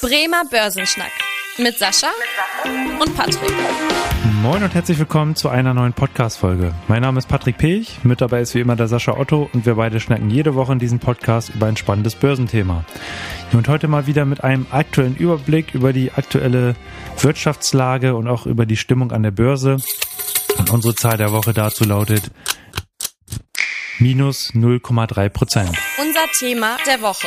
Bremer 0.00 0.44
Börsenschnack 0.48 1.10
mit 1.56 1.76
Sascha 1.76 2.06
und 3.00 3.16
Patrick. 3.16 3.50
Moin 4.42 4.62
und 4.62 4.72
herzlich 4.72 4.96
willkommen 4.96 5.34
zu 5.34 5.48
einer 5.48 5.74
neuen 5.74 5.92
Podcast-Folge. 5.92 6.72
Mein 6.86 7.02
Name 7.02 7.18
ist 7.18 7.26
Patrick 7.26 7.58
Pech, 7.58 7.98
mit 8.04 8.20
dabei 8.20 8.40
ist 8.40 8.54
wie 8.54 8.60
immer 8.60 8.76
der 8.76 8.86
Sascha 8.86 9.18
Otto 9.18 9.50
und 9.52 9.66
wir 9.66 9.74
beide 9.74 9.98
schnacken 9.98 10.30
jede 10.30 10.54
Woche 10.54 10.72
in 10.72 10.78
diesem 10.78 11.00
Podcast 11.00 11.48
über 11.48 11.66
ein 11.66 11.76
spannendes 11.76 12.14
Börsenthema. 12.14 12.84
Und 13.52 13.66
heute 13.66 13.88
mal 13.88 14.06
wieder 14.06 14.24
mit 14.24 14.44
einem 14.44 14.68
aktuellen 14.70 15.16
Überblick 15.16 15.74
über 15.74 15.92
die 15.92 16.12
aktuelle 16.12 16.76
Wirtschaftslage 17.18 18.14
und 18.14 18.28
auch 18.28 18.46
über 18.46 18.66
die 18.66 18.76
Stimmung 18.76 19.10
an 19.10 19.24
der 19.24 19.32
Börse. 19.32 19.78
Und 20.58 20.70
unsere 20.70 20.94
Zahl 20.94 21.16
der 21.16 21.32
Woche 21.32 21.52
dazu 21.52 21.82
lautet 21.82 22.30
minus 23.98 24.52
0,3 24.54 25.28
Prozent. 25.28 25.76
Unser 25.98 26.26
Thema 26.38 26.76
der 26.86 27.02
Woche. 27.02 27.26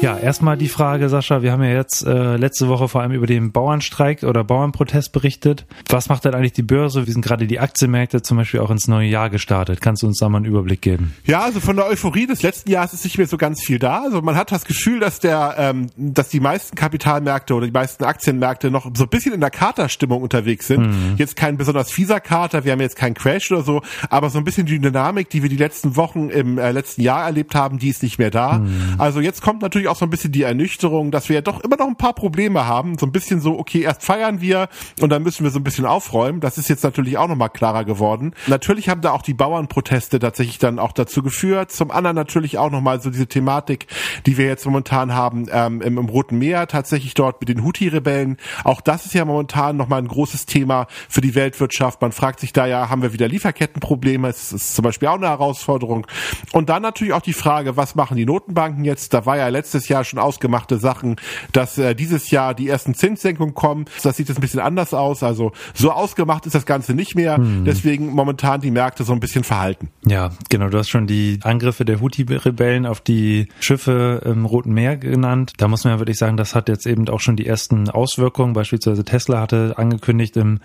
Ja, 0.00 0.16
erstmal 0.16 0.56
die 0.56 0.68
Frage, 0.68 1.10
Sascha, 1.10 1.42
wir 1.42 1.52
haben 1.52 1.62
ja 1.62 1.74
jetzt 1.74 2.06
äh, 2.06 2.36
letzte 2.36 2.68
Woche 2.68 2.88
vor 2.88 3.02
allem 3.02 3.12
über 3.12 3.26
den 3.26 3.52
Bauernstreik 3.52 4.22
oder 4.22 4.44
Bauernprotest 4.44 5.12
berichtet. 5.12 5.66
Was 5.90 6.08
macht 6.08 6.24
denn 6.24 6.34
eigentlich 6.34 6.54
die 6.54 6.62
Börse? 6.62 7.06
Wie 7.06 7.10
sind 7.10 7.22
gerade 7.22 7.46
die 7.46 7.60
Aktienmärkte 7.60 8.22
zum 8.22 8.38
Beispiel 8.38 8.60
auch 8.60 8.70
ins 8.70 8.88
neue 8.88 9.08
Jahr 9.08 9.28
gestartet? 9.28 9.82
Kannst 9.82 10.02
du 10.02 10.06
uns 10.06 10.18
da 10.18 10.30
mal 10.30 10.38
einen 10.38 10.46
Überblick 10.46 10.80
geben? 10.80 11.14
Ja, 11.26 11.40
also 11.40 11.60
von 11.60 11.76
der 11.76 11.84
Euphorie 11.84 12.26
des 12.26 12.40
letzten 12.40 12.70
Jahres 12.70 12.94
ist 12.94 13.04
nicht 13.04 13.18
mehr 13.18 13.26
so 13.26 13.36
ganz 13.36 13.60
viel 13.62 13.78
da. 13.78 14.02
Also 14.04 14.22
man 14.22 14.36
hat 14.36 14.50
das 14.52 14.64
Gefühl, 14.64 15.00
dass 15.00 15.20
der, 15.20 15.56
ähm, 15.58 15.88
dass 15.96 16.30
die 16.30 16.40
meisten 16.40 16.76
Kapitalmärkte 16.76 17.52
oder 17.52 17.66
die 17.66 17.72
meisten 17.72 18.04
Aktienmärkte 18.04 18.70
noch 18.70 18.90
so 18.94 19.04
ein 19.04 19.10
bisschen 19.10 19.34
in 19.34 19.40
der 19.40 19.50
Katerstimmung 19.50 20.22
unterwegs 20.22 20.66
sind. 20.66 20.86
Mhm. 20.86 21.14
Jetzt 21.18 21.36
kein 21.36 21.58
besonders 21.58 21.90
fieser 21.90 22.20
Kater, 22.20 22.64
wir 22.64 22.72
haben 22.72 22.80
jetzt 22.80 22.96
keinen 22.96 23.14
Crash 23.14 23.52
oder 23.52 23.62
so, 23.62 23.82
aber 24.08 24.30
so 24.30 24.38
ein 24.38 24.44
bisschen 24.44 24.64
die 24.64 24.78
Dynamik, 24.78 25.28
die 25.28 25.42
wir 25.42 25.50
die 25.50 25.56
letzten 25.56 25.96
Wochen 25.96 26.30
im 26.30 26.56
äh, 26.56 26.72
letzten 26.72 27.02
Jahr 27.02 27.26
erlebt 27.26 27.54
haben, 27.54 27.78
die 27.78 27.90
ist 27.90 28.02
nicht 28.02 28.18
mehr 28.18 28.30
da. 28.30 28.60
Mhm. 28.60 28.94
Also 28.96 29.20
jetzt 29.20 29.42
kommt 29.42 29.60
natürlich 29.60 29.89
auch 29.90 29.96
so 29.96 30.06
ein 30.06 30.10
bisschen 30.10 30.32
die 30.32 30.42
Ernüchterung, 30.42 31.10
dass 31.10 31.28
wir 31.28 31.36
ja 31.36 31.42
doch 31.42 31.60
immer 31.60 31.76
noch 31.76 31.86
ein 31.86 31.96
paar 31.96 32.14
Probleme 32.14 32.66
haben. 32.66 32.98
So 32.98 33.06
ein 33.06 33.12
bisschen 33.12 33.40
so, 33.40 33.58
okay, 33.58 33.82
erst 33.82 34.04
feiern 34.04 34.40
wir 34.40 34.68
und 35.00 35.10
dann 35.10 35.22
müssen 35.22 35.44
wir 35.44 35.50
so 35.50 35.58
ein 35.58 35.64
bisschen 35.64 35.86
aufräumen. 35.86 36.40
Das 36.40 36.58
ist 36.58 36.68
jetzt 36.68 36.84
natürlich 36.84 37.18
auch 37.18 37.28
nochmal 37.28 37.50
klarer 37.50 37.84
geworden. 37.84 38.34
Natürlich 38.46 38.88
haben 38.88 39.00
da 39.00 39.12
auch 39.12 39.22
die 39.22 39.34
Bauernproteste 39.34 40.18
tatsächlich 40.18 40.58
dann 40.58 40.78
auch 40.78 40.92
dazu 40.92 41.22
geführt. 41.22 41.72
Zum 41.72 41.90
anderen 41.90 42.16
natürlich 42.16 42.58
auch 42.58 42.70
nochmal 42.70 43.00
so 43.00 43.10
diese 43.10 43.26
Thematik, 43.26 43.86
die 44.26 44.36
wir 44.36 44.46
jetzt 44.46 44.64
momentan 44.64 45.14
haben 45.14 45.46
ähm, 45.52 45.80
im, 45.80 45.98
im 45.98 46.08
Roten 46.08 46.38
Meer, 46.38 46.66
tatsächlich 46.66 47.14
dort 47.14 47.40
mit 47.40 47.48
den 47.48 47.64
Houthi-Rebellen. 47.64 48.36
Auch 48.64 48.80
das 48.80 49.06
ist 49.06 49.14
ja 49.14 49.24
momentan 49.24 49.76
nochmal 49.76 50.00
ein 50.00 50.08
großes 50.08 50.46
Thema 50.46 50.86
für 51.08 51.20
die 51.20 51.34
Weltwirtschaft. 51.34 52.00
Man 52.00 52.12
fragt 52.12 52.40
sich 52.40 52.52
da 52.52 52.66
ja, 52.66 52.88
haben 52.88 53.02
wir 53.02 53.12
wieder 53.12 53.28
Lieferkettenprobleme? 53.28 54.28
Das 54.28 54.52
ist 54.52 54.74
zum 54.74 54.82
Beispiel 54.82 55.08
auch 55.08 55.14
eine 55.14 55.28
Herausforderung. 55.28 56.06
Und 56.52 56.68
dann 56.68 56.82
natürlich 56.82 57.12
auch 57.12 57.22
die 57.22 57.32
Frage, 57.32 57.76
was 57.76 57.94
machen 57.94 58.16
die 58.16 58.26
Notenbanken 58.26 58.84
jetzt? 58.84 59.14
Da 59.14 59.26
war 59.26 59.36
ja 59.36 59.48
letztes 59.48 59.79
Jahr 59.88 60.04
schon 60.04 60.18
ausgemachte 60.18 60.78
Sachen, 60.78 61.16
dass 61.52 61.78
äh, 61.78 61.94
dieses 61.94 62.30
Jahr 62.30 62.54
die 62.54 62.68
ersten 62.68 62.94
Zinssenkungen 62.94 63.54
kommen. 63.54 63.86
Das 64.02 64.16
sieht 64.16 64.28
jetzt 64.28 64.38
ein 64.38 64.40
bisschen 64.40 64.60
anders 64.60 64.94
aus. 64.94 65.22
Also 65.22 65.52
so 65.74 65.92
ausgemacht 65.92 66.46
ist 66.46 66.54
das 66.54 66.66
Ganze 66.66 66.94
nicht 66.94 67.14
mehr. 67.14 67.36
Hm. 67.36 67.64
Deswegen 67.64 68.10
momentan 68.10 68.60
die 68.60 68.70
Märkte 68.70 69.04
so 69.04 69.12
ein 69.12 69.20
bisschen 69.20 69.44
verhalten. 69.44 69.88
Ja, 70.06 70.30
genau. 70.48 70.68
Du 70.68 70.78
hast 70.78 70.88
schon 70.88 71.06
die 71.06 71.38
Angriffe 71.42 71.84
der 71.84 72.00
Houthi-Rebellen 72.00 72.86
auf 72.86 73.00
die 73.00 73.48
Schiffe 73.60 74.22
im 74.24 74.44
Roten 74.44 74.72
Meer 74.72 74.96
genannt. 74.96 75.52
Da 75.58 75.68
muss 75.68 75.84
man 75.84 75.94
ja 75.94 75.98
wirklich 75.98 76.18
sagen, 76.18 76.36
das 76.36 76.54
hat 76.54 76.68
jetzt 76.68 76.86
eben 76.86 77.08
auch 77.08 77.20
schon 77.20 77.36
die 77.36 77.46
ersten 77.46 77.88
Auswirkungen. 77.88 78.52
Beispielsweise 78.52 79.04
Tesla 79.04 79.40
hatte 79.40 79.74
angekündigt, 79.76 80.36
im 80.36 80.60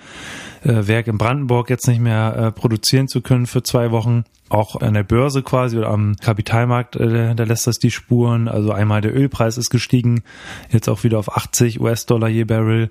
äh, 0.64 0.88
Werk 0.88 1.08
in 1.08 1.18
Brandenburg 1.18 1.70
jetzt 1.70 1.88
nicht 1.88 2.02
mehr 2.02 2.36
äh, 2.36 2.52
produzieren 2.52 3.08
zu 3.08 3.22
können 3.22 3.46
für 3.46 3.64
zwei 3.64 3.92
Wochen 3.92 4.24
auch 4.50 4.80
an 4.80 4.94
der 4.94 5.04
Börse 5.04 5.42
quasi 5.42 5.78
oder 5.78 5.90
am 5.90 6.16
Kapitalmarkt, 6.22 6.96
äh, 6.96 7.34
da 7.34 7.44
lässt 7.44 7.66
das 7.66 7.78
die 7.78 7.90
Spuren. 7.90 8.48
Also 8.48 8.72
einmal 8.72 9.02
der 9.02 9.16
Ölpreis 9.16 9.58
ist 9.58 9.72
gestiegen, 9.72 10.22
jetzt 10.70 10.88
auch 10.88 11.04
wieder 11.04 11.18
auf 11.18 11.36
80 11.36 11.82
US-Dollar 11.82 12.30
je 12.30 12.44
Barrel. 12.44 12.90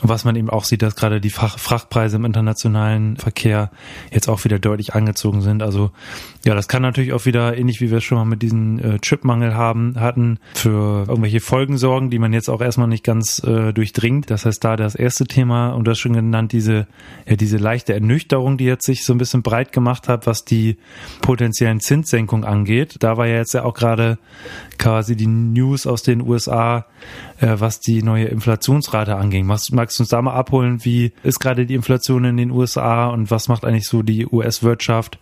Was 0.00 0.24
man 0.24 0.36
eben 0.36 0.50
auch 0.50 0.64
sieht, 0.64 0.82
dass 0.82 0.94
gerade 0.94 1.20
die 1.20 1.30
Frachtpreise 1.30 2.16
im 2.16 2.24
internationalen 2.24 3.16
Verkehr 3.16 3.70
jetzt 4.12 4.28
auch 4.28 4.44
wieder 4.44 4.58
deutlich 4.58 4.94
angezogen 4.94 5.40
sind. 5.40 5.62
Also 5.62 5.90
ja, 6.44 6.54
das 6.54 6.68
kann 6.68 6.82
natürlich 6.82 7.12
auch 7.12 7.24
wieder, 7.24 7.56
ähnlich 7.56 7.80
wie 7.80 7.90
wir 7.90 7.98
es 7.98 8.04
schon 8.04 8.18
mal 8.18 8.24
mit 8.24 8.42
diesem 8.42 8.78
äh, 8.78 8.98
Chipmangel 8.98 9.54
haben, 9.54 9.94
hatten, 9.98 10.38
für 10.52 11.06
irgendwelche 11.08 11.40
Folgen 11.40 11.78
sorgen, 11.78 12.10
die 12.10 12.18
man 12.18 12.32
jetzt 12.32 12.50
auch 12.50 12.60
erstmal 12.60 12.86
nicht 12.86 13.02
ganz 13.02 13.42
äh, 13.42 13.72
durchdringt. 13.72 14.30
Das 14.30 14.44
heißt, 14.44 14.62
da 14.62 14.76
das 14.76 14.94
erste 14.94 15.26
Thema, 15.26 15.70
und 15.70 15.88
das 15.88 15.98
schon 15.98 16.12
genannt, 16.12 16.52
diese, 16.52 16.86
ja, 17.26 17.36
diese 17.36 17.56
leichte 17.56 17.94
Ernüchterung, 17.94 18.58
die 18.58 18.64
jetzt 18.64 18.84
sich 18.84 19.04
so 19.04 19.14
ein 19.14 19.18
bisschen 19.18 19.42
breit 19.42 19.72
gemacht 19.72 20.08
hat, 20.08 20.26
was 20.26 20.44
die 20.44 20.76
potenziellen 21.20 21.80
Zinssenkungen 21.80 22.44
angeht. 22.44 22.96
Da 23.00 23.16
war 23.16 23.26
ja 23.26 23.36
jetzt 23.36 23.54
ja 23.54 23.64
auch 23.64 23.74
gerade 23.74 24.18
quasi 24.78 25.16
die 25.16 25.26
News 25.26 25.86
aus 25.86 26.02
den 26.02 26.20
USA, 26.20 26.86
was 27.40 27.80
die 27.80 28.02
neue 28.02 28.26
Inflationsrate 28.26 29.16
anging. 29.16 29.46
Magst, 29.46 29.72
magst 29.72 29.98
du 29.98 30.02
uns 30.02 30.10
da 30.10 30.22
mal 30.22 30.34
abholen, 30.34 30.84
wie 30.84 31.12
ist 31.22 31.40
gerade 31.40 31.66
die 31.66 31.74
Inflation 31.74 32.24
in 32.24 32.36
den 32.36 32.50
USA 32.50 33.08
und 33.08 33.30
was 33.30 33.48
macht 33.48 33.64
eigentlich 33.64 33.88
so 33.88 34.02
die 34.02 34.26
US-Wirtschaft, 34.26 35.18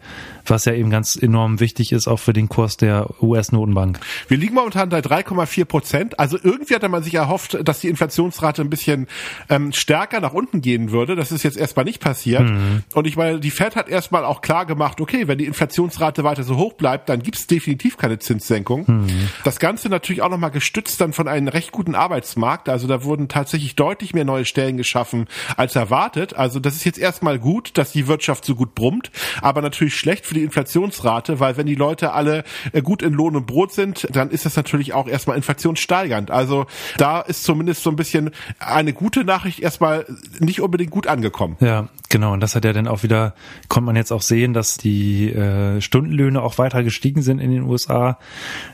was 0.47 0.65
ja 0.65 0.75
eben 0.75 0.91
ganz 0.91 1.17
enorm 1.17 1.61
wichtig 1.61 1.93
ist, 1.93 2.09
auch 2.09 2.19
für 2.19 2.33
den 2.33 2.49
Kurs 2.49 2.77
der 2.77 3.09
US-Notenbank? 3.22 4.01
Wir 4.28 4.37
liegen 4.37 4.55
momentan 4.55 4.89
bei 4.89 5.01
3,4 5.01 5.65
Prozent. 5.65 6.19
Also 6.19 6.39
irgendwie 6.43 6.75
hatte 6.75 6.89
man 6.89 7.03
sich 7.03 7.15
erhofft, 7.15 7.59
dass 7.65 7.81
die 7.81 7.89
Inflationsrate 7.89 8.62
ein 8.62 8.71
bisschen 8.71 9.06
ähm, 9.49 9.72
stärker 9.72 10.21
nach 10.21 10.33
unten 10.33 10.61
gehen 10.61 10.91
würde. 10.91 11.17
Das 11.17 11.33
ist 11.33 11.43
jetzt 11.43 11.56
erstmal 11.56 11.84
nicht 11.84 12.01
passiert. 12.01 12.43
Mhm. 12.43 12.83
Und 12.95 13.06
ich 13.06 13.17
meine, 13.17 13.41
die 13.41 13.51
Fed 13.51 13.77
hat 13.77 13.89
erstmal 13.89 14.25
auch 14.25 14.41
klar 14.41 14.67
gemacht, 14.67 15.01
okay, 15.01 15.28
wenn 15.28 15.39
die 15.39 15.47
Inflationsrate 15.47 16.25
weiter 16.25 16.43
so 16.43 16.56
hoch 16.56 16.75
bleibt, 16.75 17.09
dann 17.09 17.22
gibt 17.22 17.39
es 17.39 17.47
definitiv 17.47 17.97
keine 17.97 18.19
Zinssenkung. 18.19 18.84
Mhm. 18.87 19.28
Das 19.45 19.59
Ganze 19.59 19.89
natürlich 19.89 20.22
auch 20.22 20.31
nochmal 20.31 20.51
gestützt 20.51 21.01
dann 21.01 21.12
von 21.12 21.28
einem 21.28 21.49
recht 21.49 21.72
guten 21.72 21.95
Arbeitsmarkt. 22.12 22.69
Also 22.69 22.87
da 22.87 23.05
wurden 23.05 23.28
tatsächlich 23.28 23.75
deutlich 23.75 24.12
mehr 24.12 24.27
neue 24.27 24.45
Stellen 24.45 24.77
geschaffen 24.77 25.27
als 25.56 25.77
erwartet. 25.77 26.34
Also 26.34 26.61
das 26.61 26.75
ist 26.77 26.84
jetzt 26.84 26.99
erstmal 26.99 27.39
gut, 27.39 27.78
dass 27.78 27.93
die 27.93 28.06
Wirtschaft 28.06 28.45
so 28.45 28.55
gut 28.55 28.75
brummt, 28.75 29.11
aber 29.41 29.62
natürlich 29.62 29.97
schlecht 29.97 30.27
für 30.27 30.34
die 30.34 30.43
Inflationsrate, 30.43 31.41
weil 31.41 31.56
wenn 31.56 31.67
die 31.67 31.75
Leute 31.75 32.12
alle 32.12 32.45
äh, 32.72 32.83
gut 32.83 33.03
in 33.03 33.15
Lohn 33.15 33.34
und 33.34 33.47
Brot 33.47 33.72
sind, 33.72 34.06
dann 34.11 34.31
ist 34.31 34.45
das 34.45 34.56
natürlich 34.56 34.93
auch 34.93 35.09
erstmal 35.09 35.37
inflationssteigernd. 35.39 36.31
Also 36.31 36.67
da 36.99 37.21
ist 37.21 37.45
zumindest 37.45 37.83
so 37.83 37.91
ein 37.91 37.97
bisschen 37.97 38.31
eine 38.59 38.93
gute 38.93 39.25
Nachricht 39.25 39.61
erstmal 39.61 40.05
nicht 40.39 40.61
unbedingt 40.61 40.91
gut 40.91 41.06
angekommen. 41.06 41.56
Ja, 41.61 41.89
genau. 42.12 42.33
Und 42.33 42.41
das 42.41 42.55
hat 42.55 42.65
ja 42.65 42.73
dann 42.73 42.87
auch 42.87 43.03
wieder, 43.03 43.34
konnte 43.67 43.87
man 43.87 43.97
jetzt 43.97 44.12
auch 44.12 44.23
sehen, 44.23 44.53
dass 44.53 44.77
die 44.77 45.33
äh, 45.33 45.81
Stundenlöhne 45.81 46.41
auch 46.41 46.59
weiter 46.59 46.84
gestiegen 46.84 47.23
sind 47.23 47.41
in 47.41 47.50
den 47.50 47.65
USA. 47.65 48.21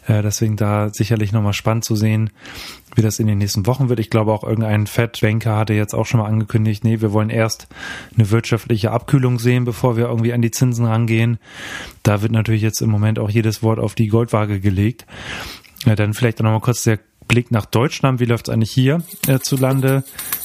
Äh, 0.07 0.21
deswegen 0.21 0.57
da 0.57 0.91
sicherlich 0.91 1.33
nochmal 1.33 1.55
spannend 1.55 1.85
zu 1.85 1.97
sehen, 1.97 2.29
wie 2.95 3.01
das 3.01 3.19
in 3.19 3.27
den 3.27 3.39
nächsten 3.39 3.67
Wochen 3.67 3.89
wird. 3.89 4.01
Ich 4.01 4.11
glaube 4.11 4.33
auch 4.33 4.45
irgendein 4.45 4.87
Fed-Banker 4.87 5.57
hatte 5.57 5.73
jetzt 5.73 5.95
auch 5.95 6.05
schon 6.05 6.21
mal 6.21 6.27
angekündigt, 6.27 6.85
nee, 6.85 7.01
wir 7.01 7.13
wollen 7.13 7.31
erst 7.31 7.69
eine 8.15 8.31
wirtschaftliche 8.31 8.91
Abkühlung 8.91 9.39
sehen, 9.39 9.65
bevor 9.65 9.97
wir 9.97 10.09
irgendwie 10.09 10.35
an 10.35 10.43
die 10.43 10.51
Zinsen 10.51 10.85
rangehen. 10.85 11.39
Da 12.03 12.21
wird 12.21 12.33
natürlich 12.33 12.63
jetzt 12.63 12.83
im 12.83 12.91
Moment 12.91 13.19
auch 13.19 13.31
jedes 13.31 13.63
Wort 13.63 13.79
auf 13.79 13.95
die 13.95 14.09
Goldwaage 14.09 14.61
gelegt. 14.61 15.07
Ja, 15.87 15.95
dann 15.95 16.13
vielleicht 16.13 16.41
nochmal 16.41 16.61
kurz 16.61 16.83
der 16.83 16.99
Blick 17.29 17.51
nach 17.51 17.67
Deutschland. 17.67 18.19
Wie 18.19 18.25
läuft 18.25 18.49
es 18.49 18.55
eigentlich 18.55 18.73
hier 18.73 19.03
äh, 19.29 19.39
zu 19.39 19.57
Lande, 19.57 20.03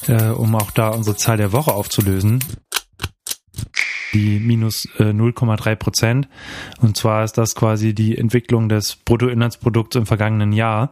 äh, 0.08 0.26
um 0.26 0.54
auch 0.56 0.70
da 0.70 0.90
unsere 0.90 1.16
Zahl 1.16 1.38
der 1.38 1.54
Woche 1.54 1.74
aufzulösen? 1.74 2.44
Die 4.14 4.40
minus 4.40 4.88
äh, 4.98 5.06
0,3 5.06 5.76
Prozent. 5.76 6.28
Und 6.82 6.98
zwar 6.98 7.24
ist 7.24 7.38
das 7.38 7.56
quasi 7.56 7.94
die 7.94 8.18
Entwicklung 8.18 8.70
des 8.70 8.96
Bruttoinlandsprodukts 8.96 9.96
im 9.96 10.06
vergangenen 10.06 10.54
Jahr. 10.54 10.92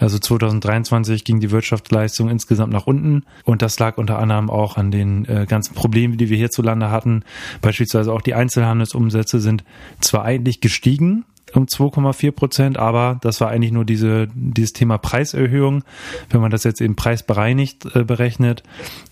Also 0.00 0.18
2023 0.18 1.24
ging 1.24 1.40
die 1.40 1.50
Wirtschaftsleistung 1.50 2.28
insgesamt 2.28 2.72
nach 2.72 2.86
unten 2.86 3.24
und 3.44 3.62
das 3.62 3.78
lag 3.78 3.98
unter 3.98 4.18
anderem 4.18 4.50
auch 4.50 4.76
an 4.76 4.90
den 4.90 5.24
äh, 5.26 5.46
ganzen 5.48 5.74
Problemen, 5.74 6.16
die 6.16 6.28
wir 6.28 6.36
hierzulande 6.36 6.90
hatten. 6.90 7.24
Beispielsweise 7.60 8.12
auch 8.12 8.22
die 8.22 8.34
Einzelhandelsumsätze 8.34 9.40
sind 9.40 9.64
zwar 10.00 10.24
eigentlich 10.24 10.60
gestiegen, 10.60 11.24
um 11.56 11.66
2,4 11.66 12.32
Prozent, 12.32 12.78
aber 12.78 13.18
das 13.22 13.40
war 13.40 13.48
eigentlich 13.50 13.72
nur 13.72 13.84
diese, 13.84 14.28
dieses 14.34 14.72
Thema 14.72 14.98
Preiserhöhung. 14.98 15.84
Wenn 16.30 16.40
man 16.40 16.50
das 16.50 16.64
jetzt 16.64 16.80
eben 16.80 16.96
preisbereinigt 16.96 17.94
äh, 17.94 18.04
berechnet, 18.04 18.62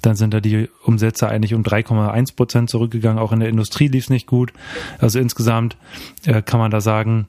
dann 0.00 0.16
sind 0.16 0.34
da 0.34 0.40
die 0.40 0.68
Umsätze 0.84 1.28
eigentlich 1.28 1.54
um 1.54 1.62
3,1 1.62 2.36
Prozent 2.36 2.70
zurückgegangen. 2.70 3.18
Auch 3.18 3.32
in 3.32 3.40
der 3.40 3.48
Industrie 3.48 3.88
lief 3.88 4.04
es 4.04 4.10
nicht 4.10 4.26
gut. 4.26 4.52
Also 4.98 5.18
insgesamt 5.18 5.76
äh, 6.24 6.42
kann 6.42 6.60
man 6.60 6.70
da 6.70 6.80
sagen, 6.80 7.26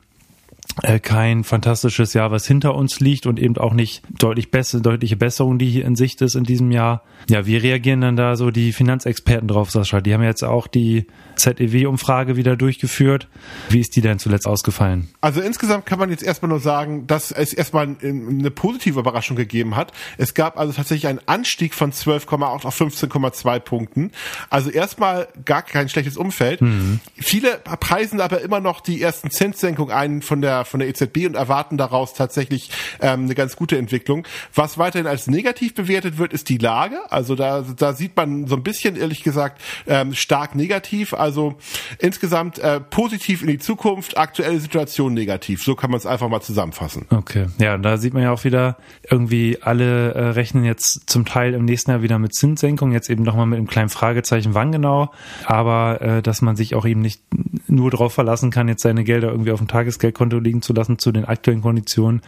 kein 1.04 1.44
fantastisches 1.44 2.14
Jahr, 2.14 2.32
was 2.32 2.48
hinter 2.48 2.76
uns 2.76 3.00
liegt 3.00 3.28
und 3.28 3.40
eben 3.40 3.58
auch 3.58 3.74
nicht 3.74 4.02
deutlich 4.18 4.50
besser, 4.50 4.80
deutliche 4.80 5.16
Besserung, 5.16 5.60
die 5.60 5.70
hier 5.70 5.86
in 5.86 5.96
Sicht 5.96 6.22
ist 6.22 6.36
in 6.36 6.44
diesem 6.44 6.72
Jahr. 6.72 7.04
Ja, 7.30 7.46
wie 7.46 7.58
reagieren 7.58 8.02
dann 8.02 8.16
da 8.16 8.36
so 8.36 8.50
die 8.50 8.74
Finanzexperten 8.74 9.48
drauf, 9.48 9.72
Sascha? 9.72 10.02
Die 10.02 10.14
haben 10.14 10.24
jetzt 10.24 10.44
auch 10.44 10.68
die 10.68 11.08
ZEW-Umfrage 11.36 12.36
wieder 12.36 12.56
durchgeführt. 12.56 13.28
Wie 13.70 13.80
ist 13.80 13.96
die 13.96 14.02
denn 14.02 14.20
zuletzt 14.20 14.48
ausgefallen? 14.48 15.10
Also 15.22 15.42
insgesamt 15.42 15.86
kann 15.86 16.00
man 16.00 16.10
jetzt 16.10 16.24
erstmal 16.24 16.50
nur 16.50 16.60
sagen, 16.60 17.08
dass 17.08 17.32
es 17.32 17.54
erstmal 17.54 17.96
eine 18.02 18.52
positive 18.52 19.00
Überraschung 19.00 19.38
gegeben 19.38 19.76
hat. 19.76 19.92
Es 20.18 20.34
gab 20.34 20.58
also 20.58 20.74
tatsächlich 20.74 21.08
einen 21.08 21.20
Anstieg 21.28 21.74
von 21.74 21.92
12,8 21.92 22.66
auf 22.66 22.82
15,2 22.82 23.60
Punkten. 23.60 24.12
Also 24.50 24.70
erstmal 24.70 25.28
gar 25.46 25.62
kein 25.62 25.88
schlechtes 25.90 26.18
Umfeld. 26.18 26.62
Mhm. 26.62 27.00
Viele 27.16 27.60
preisen 27.80 28.22
aber 28.22 28.42
immer 28.42 28.60
noch 28.60 28.82
die 28.82 29.02
ersten 29.02 29.30
Zinssenkungen 29.30 29.94
ein 29.94 30.22
von 30.22 30.42
der 30.42 30.53
der, 30.54 30.66
von 30.66 30.80
der 30.80 30.90
EZB 30.90 31.26
und 31.28 31.36
erwarten 31.36 31.78
daraus 31.78 32.14
tatsächlich 32.14 32.70
ähm, 33.02 33.24
eine 33.24 33.36
ganz 33.36 33.56
gute 33.56 33.78
Entwicklung. 33.78 34.26
Was 34.54 34.78
weiterhin 34.78 35.08
als 35.08 35.28
negativ 35.28 35.74
bewertet 35.74 36.18
wird, 36.18 36.34
ist 36.34 36.50
die 36.50 36.58
Lage. 36.58 37.00
Also 37.10 37.36
da, 37.36 37.64
da 37.78 37.94
sieht 37.94 38.16
man 38.16 38.48
so 38.48 38.56
ein 38.56 38.64
bisschen, 38.64 38.96
ehrlich 38.96 39.24
gesagt, 39.24 39.62
ähm, 39.88 40.14
stark 40.14 40.56
negativ. 40.56 41.14
Also 41.14 41.56
insgesamt 42.00 42.60
äh, 42.60 42.80
positiv 42.80 43.42
in 43.42 43.48
die 43.48 43.60
Zukunft, 43.60 44.18
aktuelle 44.18 44.60
Situation 44.60 45.14
negativ. 45.14 45.64
So 45.64 45.76
kann 45.76 45.92
man 45.92 45.98
es 45.98 46.06
einfach 46.06 46.30
mal 46.30 46.42
zusammenfassen. 46.42 47.06
Okay, 47.10 47.48
ja, 47.60 47.78
da 47.78 47.98
sieht 47.98 48.14
man 48.14 48.24
ja 48.24 48.32
auch 48.32 48.44
wieder, 48.44 48.78
irgendwie 49.10 49.58
alle 49.62 50.14
äh, 50.14 50.28
rechnen 50.30 50.64
jetzt 50.64 51.10
zum 51.10 51.26
Teil 51.26 51.54
im 51.54 51.66
nächsten 51.66 51.92
Jahr 51.92 52.02
wieder 52.02 52.20
mit 52.20 52.34
Zinssenkung, 52.34 52.92
jetzt 52.92 53.10
eben 53.10 53.24
nochmal 53.24 53.46
mit 53.46 53.58
einem 53.58 53.68
kleinen 53.68 53.90
Fragezeichen, 53.90 54.54
wann 54.54 54.72
genau, 54.72 55.12
aber 55.46 56.02
äh, 56.02 56.22
dass 56.22 56.42
man 56.42 56.56
sich 56.56 56.76
auch 56.76 56.86
eben 56.86 57.02
nicht 57.02 57.22
nur 57.68 57.92
darauf 57.92 58.14
verlassen 58.14 58.52
kann, 58.52 58.68
jetzt 58.68 58.84
seine 58.84 59.04
Gelder 59.04 59.30
irgendwie 59.30 59.52
auf 59.52 59.60
dem 59.60 59.68
Tagesgeldkonto 59.68 60.40
liegen 60.44 60.62
zu 60.62 60.74
lassen 60.74 61.00
zu 61.00 61.12
den 61.12 61.26
aktuellen 61.26 61.62
Konditionen 61.62 62.22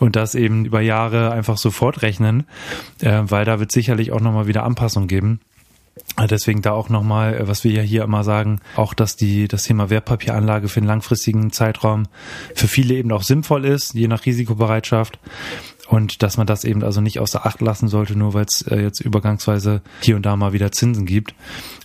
und 0.00 0.16
das 0.16 0.34
eben 0.34 0.64
über 0.64 0.80
Jahre 0.80 1.30
einfach 1.32 1.58
sofort 1.58 2.02
rechnen, 2.02 2.46
äh, 3.00 3.22
weil 3.24 3.44
da 3.44 3.60
wird 3.60 3.72
sicherlich 3.72 4.12
auch 4.12 4.20
nochmal 4.20 4.46
wieder 4.46 4.64
Anpassung 4.64 5.06
geben. 5.06 5.40
Deswegen 6.26 6.62
da 6.62 6.72
auch 6.72 6.88
nochmal, 6.88 7.34
äh, 7.34 7.48
was 7.48 7.64
wir 7.64 7.72
ja 7.72 7.82
hier 7.82 8.02
immer 8.02 8.24
sagen, 8.24 8.60
auch 8.76 8.94
dass 8.94 9.16
die, 9.16 9.46
das 9.48 9.62
Thema 9.62 9.90
Wertpapieranlage 9.90 10.68
für 10.68 10.80
einen 10.80 10.86
langfristigen 10.86 11.52
Zeitraum 11.52 12.06
für 12.54 12.68
viele 12.68 12.94
eben 12.94 13.12
auch 13.12 13.22
sinnvoll 13.22 13.64
ist, 13.64 13.94
je 13.94 14.08
nach 14.08 14.26
Risikobereitschaft 14.26 15.18
und 15.88 16.22
dass 16.22 16.36
man 16.36 16.46
das 16.46 16.64
eben 16.64 16.84
also 16.84 17.00
nicht 17.00 17.18
außer 17.18 17.46
Acht 17.46 17.60
lassen 17.60 17.88
sollte, 17.88 18.16
nur 18.16 18.34
weil 18.34 18.44
es 18.44 18.62
äh, 18.62 18.80
jetzt 18.80 19.00
übergangsweise 19.00 19.80
hier 20.02 20.16
und 20.16 20.26
da 20.26 20.36
mal 20.36 20.52
wieder 20.52 20.70
Zinsen 20.70 21.06
gibt. 21.06 21.34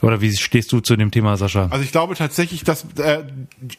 Oder 0.01 0.19
wie 0.19 0.35
stehst 0.35 0.71
du 0.73 0.81
zu 0.81 0.97
dem 0.97 1.09
Thema, 1.09 1.37
Sascha? 1.37 1.67
Also 1.69 1.83
ich 1.83 1.91
glaube 1.91 2.15
tatsächlich, 2.15 2.65
dass 2.65 2.85
äh, 2.97 3.23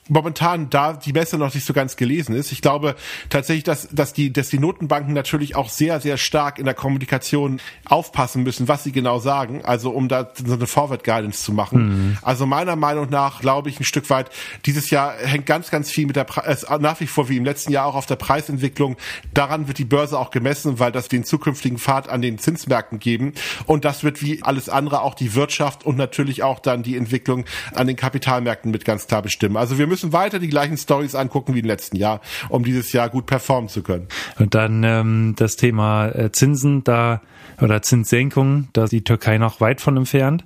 momentan 0.08 0.70
da 0.70 0.94
die 0.94 1.12
Messe 1.12 1.36
noch 1.36 1.52
nicht 1.52 1.66
so 1.66 1.74
ganz 1.74 1.96
gelesen 1.96 2.34
ist. 2.34 2.52
Ich 2.52 2.62
glaube 2.62 2.96
tatsächlich, 3.28 3.64
dass, 3.64 3.88
dass, 3.92 4.14
die, 4.14 4.32
dass 4.32 4.48
die 4.48 4.58
Notenbanken 4.58 5.12
natürlich 5.12 5.56
auch 5.56 5.68
sehr, 5.68 6.00
sehr 6.00 6.16
stark 6.16 6.58
in 6.58 6.64
der 6.64 6.74
Kommunikation 6.74 7.60
aufpassen 7.84 8.42
müssen, 8.42 8.66
was 8.66 8.82
sie 8.82 8.92
genau 8.92 9.18
sagen, 9.18 9.62
also 9.62 9.90
um 9.90 10.08
da 10.08 10.30
so 10.34 10.54
eine 10.54 10.66
Forward 10.66 11.04
Guidance 11.04 11.44
zu 11.44 11.52
machen. 11.52 11.88
Mhm. 11.88 12.18
Also 12.22 12.46
meiner 12.46 12.76
Meinung 12.76 13.10
nach 13.10 13.40
glaube 13.40 13.68
ich 13.68 13.78
ein 13.78 13.84
Stück 13.84 14.08
weit, 14.08 14.30
dieses 14.64 14.88
Jahr 14.88 15.14
hängt 15.18 15.44
ganz, 15.44 15.70
ganz 15.70 15.90
viel 15.90 16.06
mit 16.06 16.16
der 16.16 16.24
Pre 16.24 16.44
äh, 16.46 16.78
nach 16.78 17.00
wie 17.00 17.06
vor 17.06 17.28
wie 17.28 17.36
im 17.36 17.44
letzten 17.44 17.72
Jahr 17.72 17.84
auch 17.84 17.94
auf 17.94 18.06
der 18.06 18.16
Preisentwicklung. 18.16 18.96
Daran 19.34 19.68
wird 19.68 19.76
die 19.76 19.84
Börse 19.84 20.13
Börse 20.14 20.18
auch 20.18 20.30
gemessen, 20.30 20.78
weil 20.78 20.92
das 20.92 21.08
den 21.08 21.24
zukünftigen 21.24 21.78
Pfad 21.78 22.08
an 22.08 22.22
den 22.22 22.38
Zinsmärkten 22.38 22.98
geben. 22.98 23.32
Und 23.66 23.84
das 23.84 24.04
wird 24.04 24.22
wie 24.22 24.42
alles 24.42 24.68
andere 24.68 25.02
auch 25.02 25.14
die 25.14 25.34
Wirtschaft 25.34 25.84
und 25.84 25.96
natürlich 25.96 26.42
auch 26.42 26.60
dann 26.60 26.82
die 26.82 26.96
Entwicklung 26.96 27.44
an 27.74 27.86
den 27.86 27.96
Kapitalmärkten 27.96 28.70
mit 28.70 28.84
ganz 28.84 29.06
klar 29.06 29.22
bestimmen. 29.22 29.56
Also 29.56 29.78
wir 29.78 29.86
müssen 29.86 30.12
weiter 30.12 30.38
die 30.38 30.48
gleichen 30.48 30.76
Stories 30.76 31.14
angucken 31.14 31.54
wie 31.54 31.60
im 31.60 31.66
letzten 31.66 31.96
Jahr, 31.96 32.20
um 32.48 32.64
dieses 32.64 32.92
Jahr 32.92 33.08
gut 33.08 33.26
performen 33.26 33.68
zu 33.68 33.82
können. 33.82 34.06
Und 34.38 34.54
dann 34.54 34.84
ähm, 34.84 35.34
das 35.36 35.56
Thema 35.56 36.08
äh, 36.08 36.30
Zinsen, 36.32 36.84
da 36.84 37.20
oder 37.60 37.82
Zinssenkungen, 37.82 38.68
da 38.72 38.84
ist 38.84 38.92
die 38.92 39.04
Türkei 39.04 39.38
noch 39.38 39.60
weit 39.60 39.80
von 39.80 39.96
entfernt. 39.96 40.44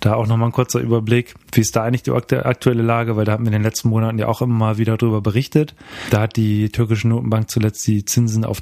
Da 0.00 0.14
auch 0.14 0.26
nochmal 0.26 0.48
ein 0.48 0.52
kurzer 0.52 0.80
Überblick. 0.80 1.34
Wie 1.52 1.60
ist 1.60 1.76
da 1.76 1.84
eigentlich 1.84 2.02
die 2.02 2.10
aktuelle 2.10 2.82
Lage? 2.82 3.16
Weil 3.16 3.24
da 3.24 3.32
haben 3.32 3.44
wir 3.44 3.48
in 3.48 3.52
den 3.52 3.62
letzten 3.62 3.88
Monaten 3.88 4.18
ja 4.18 4.26
auch 4.26 4.42
immer 4.42 4.54
mal 4.54 4.78
wieder 4.78 4.96
drüber 4.96 5.20
berichtet. 5.20 5.74
Da 6.10 6.22
hat 6.22 6.36
die 6.36 6.70
türkische 6.70 7.08
Notenbank 7.08 7.50
zuletzt 7.50 7.86
die 7.86 8.04
Zinsen 8.04 8.44
auf 8.44 8.60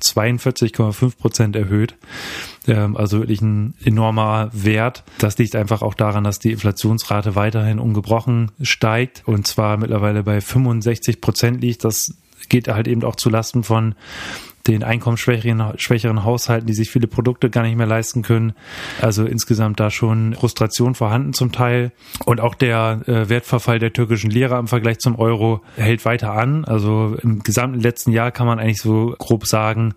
42,5 0.50 1.16
Prozent 1.16 1.56
erhöht. 1.56 1.94
Ähm, 2.66 2.96
also 2.96 3.20
wirklich 3.20 3.40
ein 3.40 3.74
enormer 3.84 4.50
Wert. 4.52 5.04
Das 5.18 5.38
liegt 5.38 5.56
einfach 5.56 5.82
auch 5.82 5.94
daran, 5.94 6.24
dass 6.24 6.38
die 6.38 6.52
Inflationsrate 6.52 7.34
weiterhin 7.34 7.78
ungebrochen 7.78 8.52
steigt 8.60 9.22
und 9.26 9.46
zwar 9.46 9.76
mittlerweile 9.76 10.22
bei 10.22 10.40
65 10.40 11.20
Prozent 11.20 11.60
liegt. 11.60 11.84
Das 11.84 12.14
geht 12.48 12.68
halt 12.68 12.88
eben 12.88 13.02
auch 13.04 13.16
zu 13.16 13.30
Lasten 13.30 13.64
von 13.64 13.94
den 14.66 14.82
einkommensschwächeren 14.82 15.72
schwächeren 15.76 16.24
Haushalten, 16.24 16.66
die 16.66 16.74
sich 16.74 16.90
viele 16.90 17.06
Produkte 17.06 17.50
gar 17.50 17.62
nicht 17.62 17.76
mehr 17.76 17.86
leisten 17.86 18.22
können. 18.22 18.54
Also 19.00 19.24
insgesamt 19.24 19.80
da 19.80 19.90
schon 19.90 20.34
Frustration 20.34 20.94
vorhanden 20.94 21.32
zum 21.32 21.52
Teil. 21.52 21.92
Und 22.24 22.40
auch 22.40 22.54
der 22.54 23.00
äh, 23.06 23.28
Wertverfall 23.28 23.78
der 23.78 23.92
türkischen 23.92 24.30
Lira 24.30 24.58
im 24.58 24.68
Vergleich 24.68 24.98
zum 24.98 25.18
Euro 25.18 25.62
hält 25.76 26.04
weiter 26.04 26.32
an. 26.32 26.64
Also 26.64 27.16
im 27.22 27.42
gesamten 27.42 27.80
letzten 27.80 28.12
Jahr 28.12 28.30
kann 28.30 28.46
man 28.46 28.58
eigentlich 28.58 28.82
so 28.82 29.14
grob 29.18 29.46
sagen, 29.46 29.94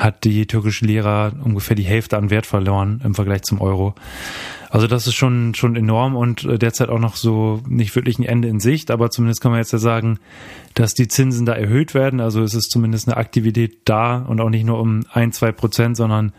hat 0.00 0.24
die 0.24 0.46
türkische 0.46 0.84
Lira 0.84 1.32
ungefähr 1.44 1.76
die 1.76 1.84
Hälfte 1.84 2.16
an 2.16 2.30
Wert 2.30 2.46
verloren 2.46 3.00
im 3.04 3.14
Vergleich 3.14 3.42
zum 3.42 3.60
Euro. 3.60 3.94
Also 4.70 4.86
das 4.86 5.08
ist 5.08 5.14
schon, 5.14 5.54
schon 5.54 5.74
enorm 5.74 6.14
und 6.14 6.44
äh, 6.44 6.56
derzeit 6.56 6.90
auch 6.90 7.00
noch 7.00 7.16
so 7.16 7.60
nicht 7.68 7.94
wirklich 7.96 8.18
ein 8.20 8.24
Ende 8.24 8.46
in 8.46 8.60
Sicht, 8.60 8.92
aber 8.92 9.10
zumindest 9.10 9.40
kann 9.40 9.50
man 9.50 9.60
jetzt 9.60 9.72
ja 9.72 9.78
sagen, 9.78 10.20
dass 10.74 10.94
die 10.94 11.08
Zinsen 11.08 11.44
da 11.44 11.54
erhöht 11.54 11.92
werden. 11.92 12.20
Also 12.20 12.42
es 12.42 12.54
ist 12.54 12.70
zumindest 12.70 13.08
eine 13.08 13.16
Aktivität 13.16 13.78
da 13.84 14.18
und 14.18 14.40
auch 14.40 14.48
nicht 14.48 14.64
nur 14.64 14.78
um 14.78 15.00
ein, 15.12 15.32
zwei 15.32 15.50
Prozent, 15.50 15.96
sondern 15.96 16.32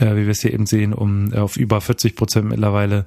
äh, 0.00 0.16
wie 0.16 0.24
wir 0.24 0.30
es 0.30 0.40
hier 0.40 0.52
eben 0.52 0.66
sehen, 0.66 0.92
um 0.92 1.32
äh, 1.32 1.38
auf 1.38 1.56
über 1.56 1.80
40 1.80 2.16
Prozent 2.16 2.48
mittlerweile. 2.48 3.04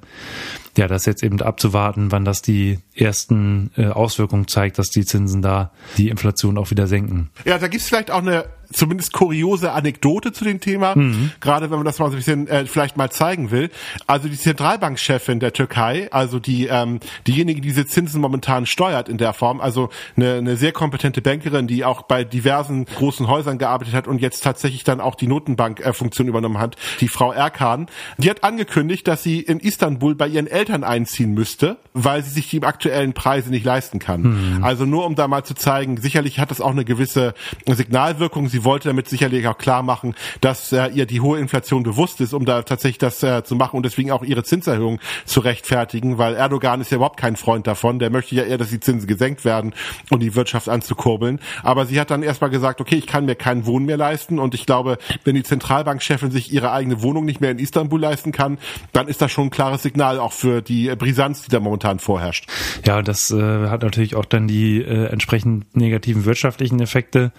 Ja, 0.76 0.88
das 0.88 1.06
jetzt 1.06 1.22
eben 1.22 1.40
abzuwarten, 1.40 2.10
wann 2.10 2.24
das 2.24 2.42
die 2.42 2.78
ersten 2.94 3.70
äh, 3.76 3.86
Auswirkungen 3.86 4.48
zeigt, 4.48 4.78
dass 4.78 4.90
die 4.90 5.04
Zinsen 5.04 5.40
da 5.42 5.70
die 5.96 6.08
Inflation 6.08 6.58
auch 6.58 6.70
wieder 6.70 6.86
senken. 6.86 7.30
Ja, 7.44 7.58
da 7.58 7.68
gibt 7.68 7.82
es 7.82 7.88
vielleicht 7.88 8.10
auch 8.10 8.22
eine 8.22 8.46
zumindest 8.72 9.12
kuriose 9.12 9.72
Anekdote 9.72 10.32
zu 10.32 10.44
dem 10.44 10.60
Thema, 10.60 10.96
mhm. 10.96 11.30
gerade 11.40 11.70
wenn 11.70 11.76
man 11.76 11.84
das 11.84 11.98
mal 11.98 12.06
so 12.06 12.12
ein 12.12 12.18
bisschen 12.18 12.48
äh, 12.48 12.66
vielleicht 12.66 12.96
mal 12.96 13.10
zeigen 13.10 13.50
will. 13.50 13.70
Also 14.06 14.28
die 14.28 14.38
Zentralbankchefin 14.38 15.40
der 15.40 15.52
Türkei, 15.52 16.08
also 16.10 16.38
die 16.38 16.66
ähm, 16.66 17.00
diejenige, 17.26 17.60
die 17.60 17.68
diese 17.68 17.86
Zinsen 17.86 18.20
momentan 18.20 18.66
steuert 18.66 19.08
in 19.08 19.18
der 19.18 19.32
Form, 19.32 19.60
also 19.60 19.90
eine, 20.16 20.34
eine 20.34 20.56
sehr 20.56 20.72
kompetente 20.72 21.22
Bankerin, 21.22 21.66
die 21.66 21.84
auch 21.84 22.02
bei 22.02 22.24
diversen 22.24 22.84
großen 22.84 23.26
Häusern 23.28 23.58
gearbeitet 23.58 23.94
hat 23.94 24.06
und 24.06 24.20
jetzt 24.20 24.42
tatsächlich 24.42 24.84
dann 24.84 25.00
auch 25.00 25.14
die 25.14 25.26
Notenbankfunktion 25.26 26.26
äh, 26.26 26.30
übernommen 26.30 26.58
hat, 26.58 26.76
die 27.00 27.08
Frau 27.08 27.32
Erkan, 27.32 27.86
die 28.18 28.30
hat 28.30 28.44
angekündigt, 28.44 29.06
dass 29.08 29.22
sie 29.22 29.40
in 29.40 29.60
Istanbul 29.60 30.14
bei 30.14 30.28
ihren 30.28 30.46
Eltern 30.46 30.84
einziehen 30.84 31.32
müsste, 31.34 31.76
weil 31.92 32.22
sie 32.22 32.30
sich 32.30 32.48
die 32.48 32.62
aktuellen 32.62 33.12
Preise 33.12 33.50
nicht 33.50 33.64
leisten 33.64 33.98
kann. 33.98 34.22
Mhm. 34.56 34.64
Also 34.64 34.84
nur 34.84 35.06
um 35.06 35.14
da 35.14 35.28
mal 35.28 35.44
zu 35.44 35.54
zeigen, 35.54 35.96
sicherlich 35.96 36.38
hat 36.38 36.50
das 36.50 36.60
auch 36.60 36.70
eine 36.70 36.84
gewisse 36.84 37.34
Signalwirkung. 37.66 38.48
Sie 38.48 38.64
wollte 38.64 38.88
damit 38.88 39.08
sicherlich 39.08 39.46
auch 39.46 39.58
klar 39.58 39.82
machen, 39.82 40.14
dass 40.40 40.72
äh, 40.72 40.88
ihr 40.88 41.06
die 41.06 41.20
hohe 41.20 41.38
Inflation 41.38 41.82
bewusst 41.82 42.20
ist, 42.20 42.32
um 42.32 42.44
da 42.44 42.62
tatsächlich 42.62 42.98
das 42.98 43.22
äh, 43.22 43.44
zu 43.44 43.56
machen 43.56 43.76
und 43.76 43.84
deswegen 43.84 44.10
auch 44.10 44.22
ihre 44.22 44.44
Zinserhöhung 44.44 45.00
zu 45.24 45.40
rechtfertigen, 45.40 46.18
weil 46.18 46.34
Erdogan 46.34 46.80
ist 46.80 46.90
ja 46.90 46.96
überhaupt 46.96 47.18
kein 47.18 47.36
Freund 47.36 47.66
davon. 47.66 47.98
Der 47.98 48.10
möchte 48.10 48.34
ja 48.34 48.44
eher, 48.44 48.58
dass 48.58 48.70
die 48.70 48.80
Zinsen 48.80 49.06
gesenkt 49.06 49.44
werden 49.44 49.74
und 50.10 50.20
die 50.20 50.34
Wirtschaft 50.34 50.68
anzukurbeln. 50.68 51.40
Aber 51.62 51.86
sie 51.86 52.00
hat 52.00 52.10
dann 52.10 52.22
erstmal 52.22 52.50
gesagt, 52.50 52.80
okay, 52.80 52.96
ich 52.96 53.06
kann 53.06 53.24
mir 53.24 53.34
keinen 53.34 53.66
Wohn 53.66 53.84
mehr 53.84 53.96
leisten 53.96 54.38
und 54.38 54.54
ich 54.54 54.66
glaube, 54.66 54.98
wenn 55.24 55.34
die 55.34 55.42
Zentralbankchefin 55.42 56.30
sich 56.30 56.52
ihre 56.52 56.70
eigene 56.74 57.02
Wohnung 57.02 57.24
nicht 57.24 57.40
mehr 57.40 57.50
in 57.50 57.58
Istanbul 57.58 58.00
leisten 58.00 58.32
kann, 58.32 58.58
dann 58.92 59.08
ist 59.08 59.22
das 59.22 59.32
schon 59.32 59.46
ein 59.46 59.50
klares 59.50 59.82
Signal 59.82 60.18
auch 60.18 60.32
für 60.32 60.62
die 60.62 60.94
Brisanz, 60.96 61.42
die 61.42 61.50
da 61.50 61.60
momentan 61.60 61.98
vorherrscht. 61.98 62.46
Ja, 62.86 63.02
das 63.02 63.30
äh, 63.30 63.68
hat 63.68 63.82
natürlich 63.82 64.16
auch 64.16 64.24
dann 64.24 64.46
die 64.46 64.82
äh, 64.82 65.06
entsprechend 65.06 65.76
negativen 65.76 66.24
wirtschaftlichen 66.24 66.80
Effekte, 66.80 67.32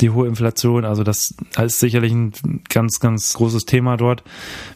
die 0.00 0.10
hohe 0.10 0.26
Inflation 0.28 0.44
Inflation. 0.44 0.84
Also 0.84 1.02
das 1.02 1.34
ist 1.62 1.78
sicherlich 1.78 2.12
ein 2.12 2.32
ganz, 2.68 3.00
ganz 3.00 3.32
großes 3.34 3.64
Thema 3.64 3.96
dort. 3.96 4.22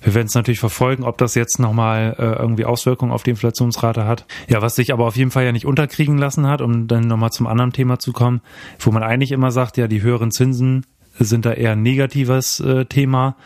Wir 0.03 0.15
werden 0.15 0.27
es 0.29 0.35
natürlich 0.35 0.61
verfolgen, 0.61 1.05
ob 1.05 1.19
das 1.19 1.35
jetzt 1.35 1.59
nochmal 1.59 2.17
äh, 2.19 2.41
irgendwie 2.41 2.65
Auswirkungen 2.65 3.13
auf 3.13 3.23
die 3.23 3.31
Inflationsrate 3.31 4.07
hat. 4.07 4.27
Ja, 4.49 4.63
was 4.63 4.75
sich 4.75 4.93
aber 4.93 5.07
auf 5.07 5.17
jeden 5.17 5.31
Fall 5.31 5.45
ja 5.45 5.53
nicht 5.53 5.67
unterkriegen 5.67 6.19
lassen 6.19 6.47
hat, 6.47 6.63
um 6.63 6.89
dann 6.89 7.07
nochmal 7.07 7.31
zum 7.31 7.47
anderen 7.47 7.73
Thema 7.73 7.99
zu 7.99 8.13
kommen, 8.13 8.41
wo 8.79 8.91
man 8.91 9.03
eigentlich 9.03 9.33
immer 9.33 9.51
sagt, 9.51 9.77
ja, 9.77 9.89
die 9.89 10.03
höheren 10.03 10.31
Zinsen 10.31 10.85
sind 11.25 11.47
da 11.47 11.53
eher 11.53 11.73
ein 11.73 11.83
negatives 11.83 12.61
äh, 12.61 12.85
Thema 12.85 13.37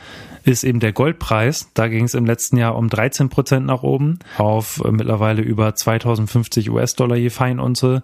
ist 0.45 0.65
eben 0.65 0.81
der 0.81 0.93
Goldpreis. 0.93 1.71
Da 1.75 1.89
ging 1.89 2.05
es 2.05 2.15
im 2.15 2.27
letzten 2.27 2.57
Jahr 2.57 2.77
um 2.77 2.89
13 2.89 3.29
Prozent 3.29 3.67
nach 3.67 3.83
oben 3.83 4.19
auf 4.39 4.83
äh, 4.85 4.91
mittlerweile 4.91 5.43
über 5.43 5.75
2050 5.75 6.71
US-Dollar 6.71 7.17
je 7.17 7.31
Feinunze. 7.31 8.03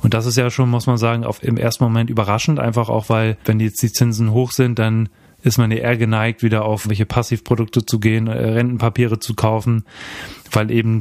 Und 0.00 0.14
das 0.14 0.26
ist 0.26 0.36
ja 0.36 0.50
schon, 0.50 0.70
muss 0.70 0.86
man 0.86 0.98
sagen, 0.98 1.24
auf, 1.24 1.42
im 1.42 1.56
ersten 1.56 1.84
Moment 1.84 2.10
überraschend, 2.10 2.60
einfach 2.60 2.88
auch, 2.88 3.08
weil 3.08 3.36
wenn 3.44 3.60
jetzt 3.60 3.82
die 3.82 3.92
Zinsen 3.92 4.32
hoch 4.32 4.52
sind, 4.52 4.78
dann 4.78 5.08
ist 5.42 5.58
man 5.58 5.72
eher 5.72 5.96
geneigt, 5.96 6.44
wieder 6.44 6.64
auf 6.64 6.88
welche 6.88 7.06
Passivprodukte 7.06 7.84
zu 7.84 7.98
gehen, 7.98 8.28
äh, 8.28 8.32
Rentenpapiere 8.32 9.18
zu 9.18 9.34
kaufen, 9.34 9.84
weil 10.52 10.70
eben 10.70 11.00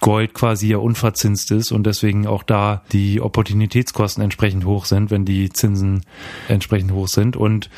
Gold 0.00 0.34
quasi 0.34 0.68
ja 0.68 0.78
unverzinst 0.78 1.50
ist 1.50 1.72
und 1.72 1.84
deswegen 1.84 2.26
auch 2.26 2.42
da 2.42 2.82
die 2.92 3.20
Opportunitätskosten 3.20 4.22
entsprechend 4.22 4.64
hoch 4.64 4.84
sind, 4.84 5.10
wenn 5.10 5.24
die 5.24 5.50
Zinsen 5.50 6.02
entsprechend 6.48 6.92
hoch 6.92 7.08
sind. 7.08 7.36
Und 7.36 7.70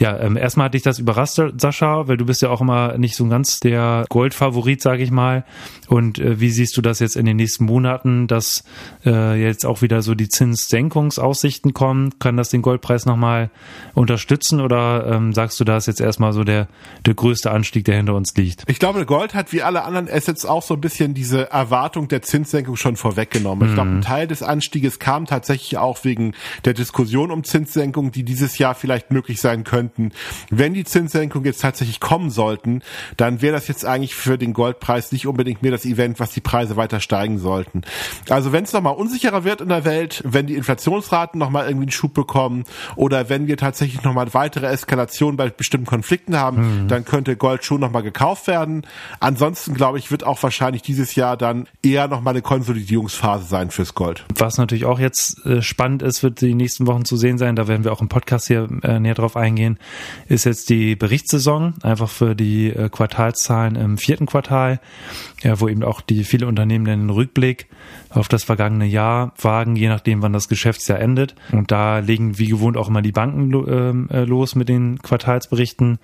ja, 0.00 0.18
ähm, 0.18 0.38
erstmal 0.38 0.66
hat 0.66 0.74
dich 0.74 0.82
das 0.82 0.98
überrascht, 0.98 1.38
Sascha, 1.58 2.08
weil 2.08 2.16
du 2.16 2.24
bist 2.24 2.40
ja 2.40 2.48
auch 2.48 2.62
immer 2.62 2.96
nicht 2.96 3.16
so 3.16 3.26
ganz 3.26 3.60
der 3.60 4.06
Goldfavorit, 4.08 4.80
sage 4.80 5.02
ich 5.02 5.10
mal. 5.10 5.44
Und 5.88 6.18
äh, 6.18 6.40
wie 6.40 6.50
siehst 6.50 6.74
du 6.78 6.80
das 6.80 7.00
jetzt 7.00 7.16
in 7.16 7.26
den 7.26 7.36
nächsten 7.36 7.66
Monaten, 7.66 8.26
dass 8.26 8.64
äh, 9.04 9.38
jetzt 9.38 9.66
auch 9.66 9.82
wieder 9.82 10.00
so 10.00 10.14
die 10.14 10.30
Zinssenkungsaussichten 10.30 11.74
kommen? 11.74 12.18
Kann 12.18 12.38
das 12.38 12.48
den 12.48 12.62
Goldpreis 12.62 13.04
nochmal 13.04 13.50
unterstützen 13.92 14.62
oder 14.62 15.06
ähm, 15.06 15.34
sagst 15.34 15.60
du, 15.60 15.64
da 15.64 15.76
ist 15.76 15.86
jetzt 15.86 16.00
erstmal 16.00 16.32
so 16.32 16.44
der, 16.44 16.68
der 17.04 17.12
größte 17.12 17.50
Anstieg, 17.50 17.84
der 17.84 17.96
hinter 17.96 18.14
uns 18.14 18.34
liegt? 18.34 18.64
Ich 18.68 18.78
glaube, 18.78 19.04
Gold 19.04 19.34
hat 19.34 19.52
wie 19.52 19.62
alle 19.62 19.84
anderen 19.84 20.08
Assets 20.08 20.46
auch 20.50 20.62
so 20.62 20.74
ein 20.74 20.80
bisschen 20.80 21.14
diese 21.14 21.50
Erwartung 21.50 22.08
der 22.08 22.22
Zinssenkung 22.22 22.76
schon 22.76 22.96
vorweggenommen. 22.96 23.68
Ich 23.68 23.74
glaube, 23.74 23.90
ein 23.90 24.02
Teil 24.02 24.26
des 24.26 24.42
Anstieges 24.42 24.98
kam 24.98 25.26
tatsächlich 25.26 25.78
auch 25.78 26.04
wegen 26.04 26.34
der 26.64 26.74
Diskussion 26.74 27.30
um 27.30 27.44
Zinssenkungen, 27.44 28.12
die 28.12 28.24
dieses 28.24 28.58
Jahr 28.58 28.74
vielleicht 28.74 29.10
möglich 29.10 29.40
sein 29.40 29.64
könnten. 29.64 30.12
Wenn 30.50 30.74
die 30.74 30.84
Zinssenkungen 30.84 31.46
jetzt 31.46 31.62
tatsächlich 31.62 32.00
kommen 32.00 32.30
sollten, 32.30 32.82
dann 33.16 33.40
wäre 33.40 33.54
das 33.54 33.68
jetzt 33.68 33.84
eigentlich 33.84 34.14
für 34.14 34.36
den 34.36 34.52
Goldpreis 34.52 35.12
nicht 35.12 35.26
unbedingt 35.26 35.62
mehr 35.62 35.70
das 35.70 35.84
Event, 35.84 36.20
was 36.20 36.30
die 36.32 36.40
Preise 36.40 36.76
weiter 36.76 37.00
steigen 37.00 37.38
sollten. 37.38 37.82
Also 38.28 38.52
wenn 38.52 38.64
es 38.64 38.72
nochmal 38.72 38.94
unsicherer 38.94 39.44
wird 39.44 39.60
in 39.60 39.68
der 39.68 39.84
Welt, 39.84 40.22
wenn 40.26 40.46
die 40.46 40.56
Inflationsraten 40.56 41.38
nochmal 41.38 41.66
irgendwie 41.66 41.84
einen 41.84 41.92
Schub 41.92 42.12
bekommen 42.12 42.64
oder 42.96 43.28
wenn 43.28 43.46
wir 43.46 43.56
tatsächlich 43.56 44.02
nochmal 44.02 44.34
weitere 44.34 44.66
Eskalationen 44.66 45.36
bei 45.36 45.48
bestimmten 45.48 45.86
Konflikten 45.86 46.36
haben, 46.36 46.82
mhm. 46.82 46.88
dann 46.88 47.04
könnte 47.04 47.36
Gold 47.36 47.64
schon 47.64 47.80
nochmal 47.80 48.02
gekauft 48.02 48.46
werden. 48.48 48.86
Ansonsten 49.20 49.74
glaube 49.74 49.98
ich, 49.98 50.10
wird 50.10 50.24
auch 50.24 50.39
wahrscheinlich 50.42 50.82
dieses 50.82 51.14
Jahr 51.14 51.36
dann 51.36 51.66
eher 51.82 52.08
nochmal 52.08 52.34
eine 52.34 52.42
Konsolidierungsphase 52.42 53.46
sein 53.46 53.70
fürs 53.70 53.94
Gold. 53.94 54.24
Was 54.34 54.58
natürlich 54.58 54.84
auch 54.84 54.98
jetzt 54.98 55.44
äh, 55.46 55.62
spannend 55.62 56.02
ist, 56.02 56.22
wird 56.22 56.40
die 56.40 56.54
nächsten 56.54 56.86
Wochen 56.86 57.04
zu 57.04 57.16
sehen 57.16 57.38
sein, 57.38 57.56
da 57.56 57.68
werden 57.68 57.84
wir 57.84 57.92
auch 57.92 58.00
im 58.00 58.08
Podcast 58.08 58.48
hier 58.48 58.68
äh, 58.82 58.98
näher 59.00 59.14
drauf 59.14 59.36
eingehen, 59.36 59.78
ist 60.28 60.44
jetzt 60.44 60.68
die 60.68 60.96
Berichtssaison, 60.96 61.74
einfach 61.82 62.10
für 62.10 62.34
die 62.34 62.68
äh, 62.68 62.88
Quartalszahlen 62.88 63.76
im 63.76 63.98
vierten 63.98 64.26
Quartal, 64.26 64.80
ja, 65.42 65.60
wo 65.60 65.68
eben 65.68 65.82
auch 65.82 66.00
die 66.00 66.24
viele 66.24 66.46
Unternehmen 66.46 66.84
den 66.84 67.10
Rückblick 67.10 67.68
auf 68.10 68.28
das 68.28 68.44
vergangene 68.44 68.86
Jahr 68.86 69.32
wagen, 69.40 69.76
je 69.76 69.88
nachdem, 69.88 70.22
wann 70.22 70.32
das 70.32 70.48
Geschäftsjahr 70.48 70.98
endet. 70.98 71.34
Und 71.52 71.70
da 71.70 72.00
legen 72.00 72.38
wie 72.38 72.48
gewohnt 72.48 72.76
auch 72.76 72.88
immer 72.88 73.02
die 73.02 73.12
Banken 73.12 73.52
ähm, 73.68 74.08
äh, 74.10 74.24
los 74.24 74.54
mit 74.54 74.68
den 74.68 74.98
Quartalsberichten. 75.00 75.98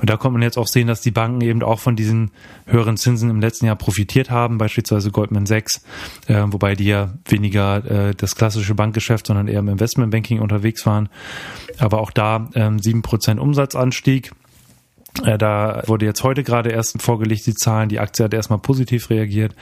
Und 0.00 0.10
da 0.10 0.16
kommt 0.16 0.32
man 0.32 0.42
jetzt 0.42 0.56
auch 0.56 0.66
sehen, 0.66 0.86
dass 0.86 1.02
die 1.02 1.10
Banken 1.10 1.42
eben 1.42 1.62
auch 1.62 1.80
von 1.80 1.96
diesen 1.96 2.30
höheren 2.66 2.96
Zinsen 2.96 3.28
im 3.28 3.40
letzten 3.40 3.66
Jahr 3.66 3.76
profitiert 3.76 4.30
haben, 4.30 4.58
beispielsweise 4.58 5.10
Goldman 5.10 5.46
Sachs, 5.46 5.84
äh, 6.28 6.44
wobei 6.46 6.74
die 6.74 6.86
ja 6.86 7.14
weniger 7.26 8.08
äh, 8.08 8.14
das 8.14 8.36
klassische 8.36 8.74
Bankgeschäft, 8.74 9.26
sondern 9.26 9.48
eher 9.48 9.60
im 9.60 9.68
Investmentbanking 9.68 10.40
unterwegs 10.40 10.86
waren. 10.86 11.10
Aber 11.78 12.00
auch 12.00 12.10
da 12.10 12.48
ähm, 12.54 12.78
sieben 12.78 13.02
Prozent 13.02 13.38
Umsatzanstieg. 13.38 14.32
Äh, 15.22 15.38
da 15.38 15.82
wurde 15.86 16.06
jetzt 16.06 16.24
heute 16.24 16.42
gerade 16.42 16.70
erst 16.70 17.00
vorgelegt, 17.00 17.46
die 17.46 17.54
Zahlen. 17.54 17.88
Die 17.88 18.00
Aktie 18.00 18.24
hat 18.24 18.34
erstmal 18.34 18.58
positiv 18.58 19.10
reagiert. 19.10 19.54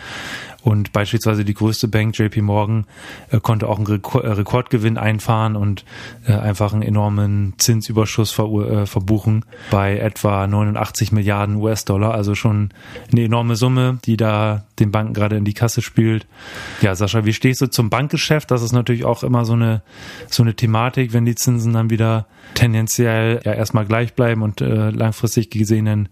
Und 0.63 0.93
beispielsweise 0.93 1.45
die 1.45 1.55
größte 1.55 1.89
Bank, 1.89 2.17
JP 2.17 2.43
Morgan, 2.43 2.87
äh, 3.31 3.41
konnte 3.41 3.69
auch 3.69 3.79
einen 3.79 3.87
äh, 3.89 4.29
Rekordgewinn 4.29 4.97
einfahren 4.97 5.57
und 5.57 5.85
äh, 6.27 6.33
einfach 6.33 6.73
einen 6.73 6.83
enormen 6.83 7.55
Zinsüberschuss 7.59 8.31
ver, 8.31 8.87
verbuchen 8.87 9.45
bei 9.71 9.99
etwa 9.99 10.47
89 10.47 11.13
Milliarden 11.13 11.57
US-Dollar. 11.57 12.15
Also 12.15 12.35
schon 12.35 12.71
eine 13.11 13.25
enorme 13.25 13.57
Summe, 13.57 13.99
die 14.05 14.17
da 14.17 14.65
den 14.79 14.93
Banken 14.93 15.15
gerade 15.15 15.37
in 15.37 15.45
die 15.45 15.55
Kasse 15.55 15.83
spült. 15.83 16.27
Ja, 16.81 16.95
Sascha, 16.95 17.25
wie 17.25 17.33
stehst 17.33 17.61
du 17.61 17.67
zum 17.67 17.91
Bankgeschäft? 17.91 18.51
Das 18.51 18.63
ist 18.63 18.73
natürlich 18.73 19.05
auch 19.05 19.23
immer 19.23 19.45
so 19.45 19.55
eine, 19.55 19.83
so 20.29 20.43
eine 20.43 20.55
Thematik, 20.55 21.13
wenn 21.13 21.25
die 21.25 21.35
Zinsen 21.35 21.73
dann 21.73 21.91
wieder 21.91 22.27
tendenziell 22.55 23.41
ja 23.45 23.53
erstmal 23.53 23.87
gleich 23.87 24.15
bleiben 24.15 24.43
und 24.43 24.61
äh, 24.61 24.91
langfristig 24.91 25.51
gesehen 25.51 25.87
dann, 25.87 26.09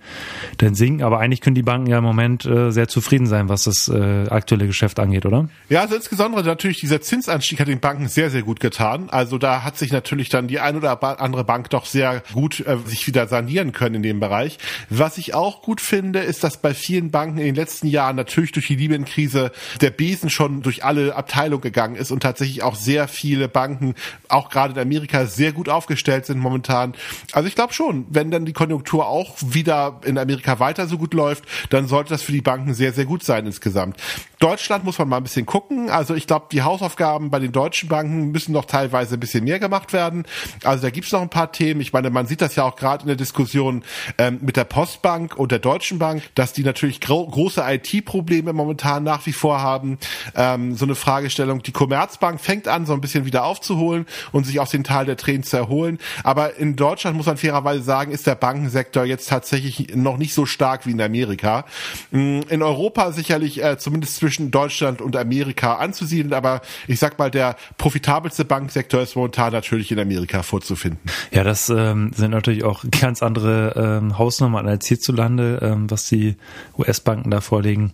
dann 0.58 0.74
sinken. 0.74 1.02
Aber 1.02 1.20
eigentlich 1.20 1.40
können 1.40 1.54
die 1.54 1.62
Banken 1.62 1.88
ja 1.88 1.98
im 1.98 2.04
Moment 2.04 2.44
äh, 2.44 2.70
sehr 2.70 2.88
zufrieden 2.88 3.26
sein, 3.26 3.48
was 3.48 3.64
das 3.64 3.88
äh, 3.88 4.28
aktuelle 4.40 4.66
Geschäft 4.66 4.98
angeht, 4.98 5.26
oder? 5.26 5.48
Ja, 5.68 5.82
also 5.82 5.94
insbesondere 5.94 6.42
natürlich 6.44 6.80
dieser 6.80 7.00
Zinsanstieg 7.00 7.60
hat 7.60 7.68
den 7.68 7.80
Banken 7.80 8.08
sehr, 8.08 8.30
sehr 8.30 8.42
gut 8.42 8.58
getan. 8.58 9.08
Also 9.10 9.38
da 9.38 9.62
hat 9.62 9.78
sich 9.78 9.92
natürlich 9.92 10.28
dann 10.28 10.48
die 10.48 10.58
ein 10.58 10.76
oder 10.76 11.02
andere 11.20 11.44
Bank 11.44 11.70
doch 11.70 11.86
sehr 11.86 12.22
gut 12.32 12.60
äh, 12.60 12.76
sich 12.84 13.06
wieder 13.06 13.28
sanieren 13.28 13.72
können 13.72 13.96
in 13.96 14.02
dem 14.02 14.20
Bereich. 14.20 14.58
Was 14.88 15.18
ich 15.18 15.34
auch 15.34 15.62
gut 15.62 15.80
finde, 15.80 16.20
ist, 16.20 16.42
dass 16.42 16.60
bei 16.60 16.74
vielen 16.74 17.10
Banken 17.10 17.38
in 17.38 17.46
den 17.46 17.54
letzten 17.54 17.86
Jahren 17.86 18.16
natürlich 18.16 18.52
durch 18.52 18.66
die 18.66 18.76
Libyen-Krise 18.76 19.52
der 19.80 19.90
Besen 19.90 20.30
schon 20.30 20.62
durch 20.62 20.84
alle 20.84 21.14
Abteilungen 21.14 21.62
gegangen 21.62 21.96
ist 21.96 22.10
und 22.10 22.22
tatsächlich 22.22 22.62
auch 22.62 22.74
sehr 22.74 23.06
viele 23.08 23.48
Banken, 23.48 23.94
auch 24.28 24.48
gerade 24.50 24.74
in 24.74 24.80
Amerika, 24.80 25.26
sehr 25.26 25.52
gut 25.52 25.68
aufgestellt 25.68 26.26
sind 26.26 26.38
momentan. 26.38 26.94
Also 27.32 27.46
ich 27.46 27.54
glaube 27.54 27.74
schon, 27.74 28.06
wenn 28.08 28.30
dann 28.30 28.44
die 28.44 28.52
Konjunktur 28.52 29.06
auch 29.06 29.36
wieder 29.40 30.00
in 30.04 30.18
Amerika 30.18 30.58
weiter 30.58 30.86
so 30.86 30.98
gut 30.98 31.14
läuft, 31.14 31.44
dann 31.70 31.86
sollte 31.86 32.10
das 32.10 32.22
für 32.22 32.32
die 32.32 32.40
Banken 32.40 32.74
sehr, 32.74 32.92
sehr 32.92 33.04
gut 33.04 33.22
sein 33.22 33.46
insgesamt. 33.46 33.96
Deutschland 34.40 34.84
muss 34.84 34.98
man 34.98 35.06
mal 35.06 35.18
ein 35.18 35.22
bisschen 35.22 35.44
gucken. 35.44 35.90
Also 35.90 36.14
ich 36.14 36.26
glaube, 36.26 36.46
die 36.50 36.62
Hausaufgaben 36.62 37.28
bei 37.28 37.38
den 37.38 37.52
deutschen 37.52 37.90
Banken 37.90 38.32
müssen 38.32 38.52
noch 38.52 38.64
teilweise 38.64 39.18
ein 39.18 39.20
bisschen 39.20 39.44
mehr 39.44 39.58
gemacht 39.58 39.92
werden. 39.92 40.24
Also 40.64 40.84
da 40.84 40.88
gibt's 40.88 41.12
noch 41.12 41.20
ein 41.20 41.28
paar 41.28 41.52
Themen. 41.52 41.82
Ich 41.82 41.92
meine, 41.92 42.08
man 42.08 42.24
sieht 42.24 42.40
das 42.40 42.56
ja 42.56 42.64
auch 42.64 42.76
gerade 42.76 43.02
in 43.02 43.08
der 43.08 43.16
Diskussion 43.16 43.84
ähm, 44.16 44.38
mit 44.40 44.56
der 44.56 44.64
Postbank 44.64 45.36
und 45.36 45.52
der 45.52 45.58
Deutschen 45.58 45.98
Bank, 45.98 46.22
dass 46.36 46.54
die 46.54 46.64
natürlich 46.64 47.02
gro 47.02 47.26
große 47.26 47.62
IT-Probleme 47.62 48.54
momentan 48.54 49.04
nach 49.04 49.26
wie 49.26 49.34
vor 49.34 49.60
haben. 49.60 49.98
Ähm, 50.34 50.74
so 50.74 50.86
eine 50.86 50.94
Fragestellung. 50.94 51.62
Die 51.62 51.72
Commerzbank 51.72 52.40
fängt 52.40 52.66
an, 52.66 52.86
so 52.86 52.94
ein 52.94 53.02
bisschen 53.02 53.26
wieder 53.26 53.44
aufzuholen 53.44 54.06
und 54.32 54.46
sich 54.46 54.58
aus 54.58 54.70
den 54.70 54.84
Tal 54.84 55.04
der 55.04 55.18
Tränen 55.18 55.42
zu 55.42 55.58
erholen. 55.58 55.98
Aber 56.24 56.56
in 56.56 56.76
Deutschland 56.76 57.14
muss 57.14 57.26
man 57.26 57.36
fairerweise 57.36 57.82
sagen, 57.82 58.10
ist 58.10 58.26
der 58.26 58.36
Bankensektor 58.36 59.04
jetzt 59.04 59.28
tatsächlich 59.28 59.94
noch 59.94 60.16
nicht 60.16 60.32
so 60.32 60.46
stark 60.46 60.86
wie 60.86 60.92
in 60.92 61.02
Amerika. 61.02 61.66
Mm, 62.10 62.40
in 62.48 62.62
Europa 62.62 63.12
sicherlich 63.12 63.62
äh, 63.62 63.76
zumindest 63.76 64.16
zwischen 64.16 64.29
zwischen 64.30 64.52
Deutschland 64.52 65.00
und 65.02 65.16
Amerika 65.16 65.74
anzusiedeln, 65.74 66.32
aber 66.32 66.60
ich 66.86 67.00
sag 67.00 67.18
mal, 67.18 67.32
der 67.32 67.56
profitabelste 67.78 68.44
Banksektor 68.44 69.00
ist 69.02 69.16
momentan 69.16 69.52
natürlich 69.52 69.90
in 69.90 69.98
Amerika 69.98 70.44
vorzufinden. 70.44 71.00
Ja, 71.32 71.42
das 71.42 71.68
ähm, 71.68 72.12
sind 72.14 72.30
natürlich 72.30 72.62
auch 72.62 72.84
ganz 73.00 73.24
andere 73.24 73.74
ähm, 73.76 74.18
Hausnummern 74.18 74.68
als 74.68 74.86
hierzulande, 74.86 75.58
ähm, 75.62 75.90
was 75.90 76.06
die 76.06 76.36
US-Banken 76.78 77.32
da 77.32 77.40
vorlegen. 77.40 77.90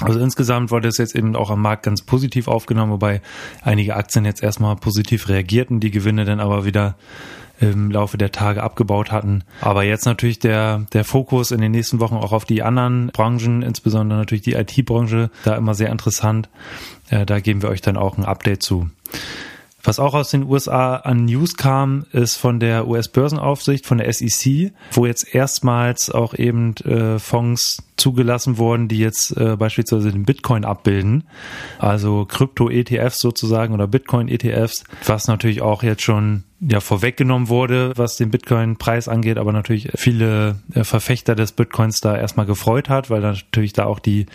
Also 0.00 0.20
insgesamt 0.20 0.70
wurde 0.70 0.86
es 0.86 0.98
jetzt 0.98 1.16
eben 1.16 1.34
auch 1.34 1.50
am 1.50 1.60
Markt 1.60 1.82
ganz 1.82 2.02
positiv 2.02 2.46
aufgenommen, 2.46 2.92
wobei 2.92 3.20
einige 3.62 3.96
Aktien 3.96 4.24
jetzt 4.24 4.44
erstmal 4.44 4.76
positiv 4.76 5.28
reagierten, 5.28 5.80
die 5.80 5.90
Gewinne 5.90 6.24
dann 6.24 6.38
aber 6.38 6.64
wieder 6.64 6.96
im 7.60 7.90
Laufe 7.90 8.18
der 8.18 8.32
Tage 8.32 8.62
abgebaut 8.62 9.12
hatten. 9.12 9.44
Aber 9.60 9.84
jetzt 9.84 10.06
natürlich 10.06 10.38
der, 10.38 10.86
der 10.92 11.04
Fokus 11.04 11.50
in 11.50 11.60
den 11.60 11.72
nächsten 11.72 12.00
Wochen 12.00 12.16
auch 12.16 12.32
auf 12.32 12.44
die 12.44 12.62
anderen 12.62 13.08
Branchen, 13.08 13.62
insbesondere 13.62 14.18
natürlich 14.18 14.42
die 14.42 14.54
IT-Branche, 14.54 15.30
da 15.44 15.56
immer 15.56 15.74
sehr 15.74 15.90
interessant. 15.90 16.48
Äh, 17.10 17.26
da 17.26 17.40
geben 17.40 17.62
wir 17.62 17.70
euch 17.70 17.80
dann 17.80 17.96
auch 17.96 18.16
ein 18.18 18.24
Update 18.24 18.62
zu. 18.62 18.88
Was 19.88 20.00
auch 20.00 20.14
aus 20.14 20.30
den 20.30 20.42
USA 20.44 20.96
an 20.96 21.24
News 21.24 21.56
kam, 21.56 22.04
ist 22.12 22.36
von 22.36 22.58
der 22.58 22.88
US-Börsenaufsicht, 22.88 23.86
von 23.86 23.98
der 23.98 24.12
SEC, 24.12 24.72
wo 24.90 25.06
jetzt 25.06 25.34
erstmals 25.34 26.10
auch 26.10 26.34
eben 26.34 26.74
äh, 26.78 27.18
Fonds 27.18 27.82
zugelassen 27.96 28.58
wurden, 28.58 28.88
die 28.88 28.98
jetzt 28.98 29.36
äh, 29.36 29.56
beispielsweise 29.56 30.10
den 30.10 30.24
Bitcoin 30.24 30.64
abbilden, 30.64 31.24
also 31.78 32.26
Krypto-ETFs 32.26 33.20
sozusagen 33.20 33.72
oder 33.72 33.86
Bitcoin-ETFs, 33.86 34.84
was 35.06 35.28
natürlich 35.28 35.62
auch 35.62 35.82
jetzt 35.82 36.02
schon 36.02 36.44
ja 36.60 36.80
vorweggenommen 36.80 37.48
wurde, 37.48 37.92
was 37.96 38.16
den 38.16 38.30
Bitcoin-Preis 38.30 39.06
angeht, 39.08 39.38
aber 39.38 39.52
natürlich 39.52 39.90
viele 39.94 40.56
äh, 40.74 40.82
Verfechter 40.82 41.34
des 41.36 41.52
Bitcoins 41.52 42.00
da 42.00 42.16
erstmal 42.16 42.46
gefreut 42.46 42.88
hat, 42.88 43.10
weil 43.10 43.20
natürlich 43.20 43.72
da 43.72 43.84
auch 43.84 44.00
die 44.00 44.26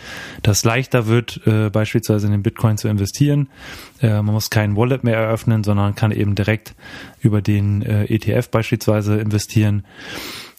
das 0.42 0.64
leichter 0.64 1.06
wird, 1.06 1.46
äh, 1.46 1.68
beispielsweise 1.68 2.26
in 2.26 2.32
den 2.32 2.42
Bitcoin 2.42 2.78
zu 2.78 2.88
investieren. 2.88 3.48
Äh, 4.00 4.22
man 4.22 4.34
muss 4.34 4.48
kein 4.48 4.76
Wallet 4.76 5.04
mehr 5.04 5.18
eröffnen, 5.18 5.64
sondern 5.64 5.94
kann 5.94 6.12
eben 6.12 6.34
direkt 6.34 6.74
über 7.20 7.42
den 7.42 7.82
äh, 7.82 8.04
ETF 8.04 8.48
beispielsweise 8.48 9.16
investieren. 9.16 9.84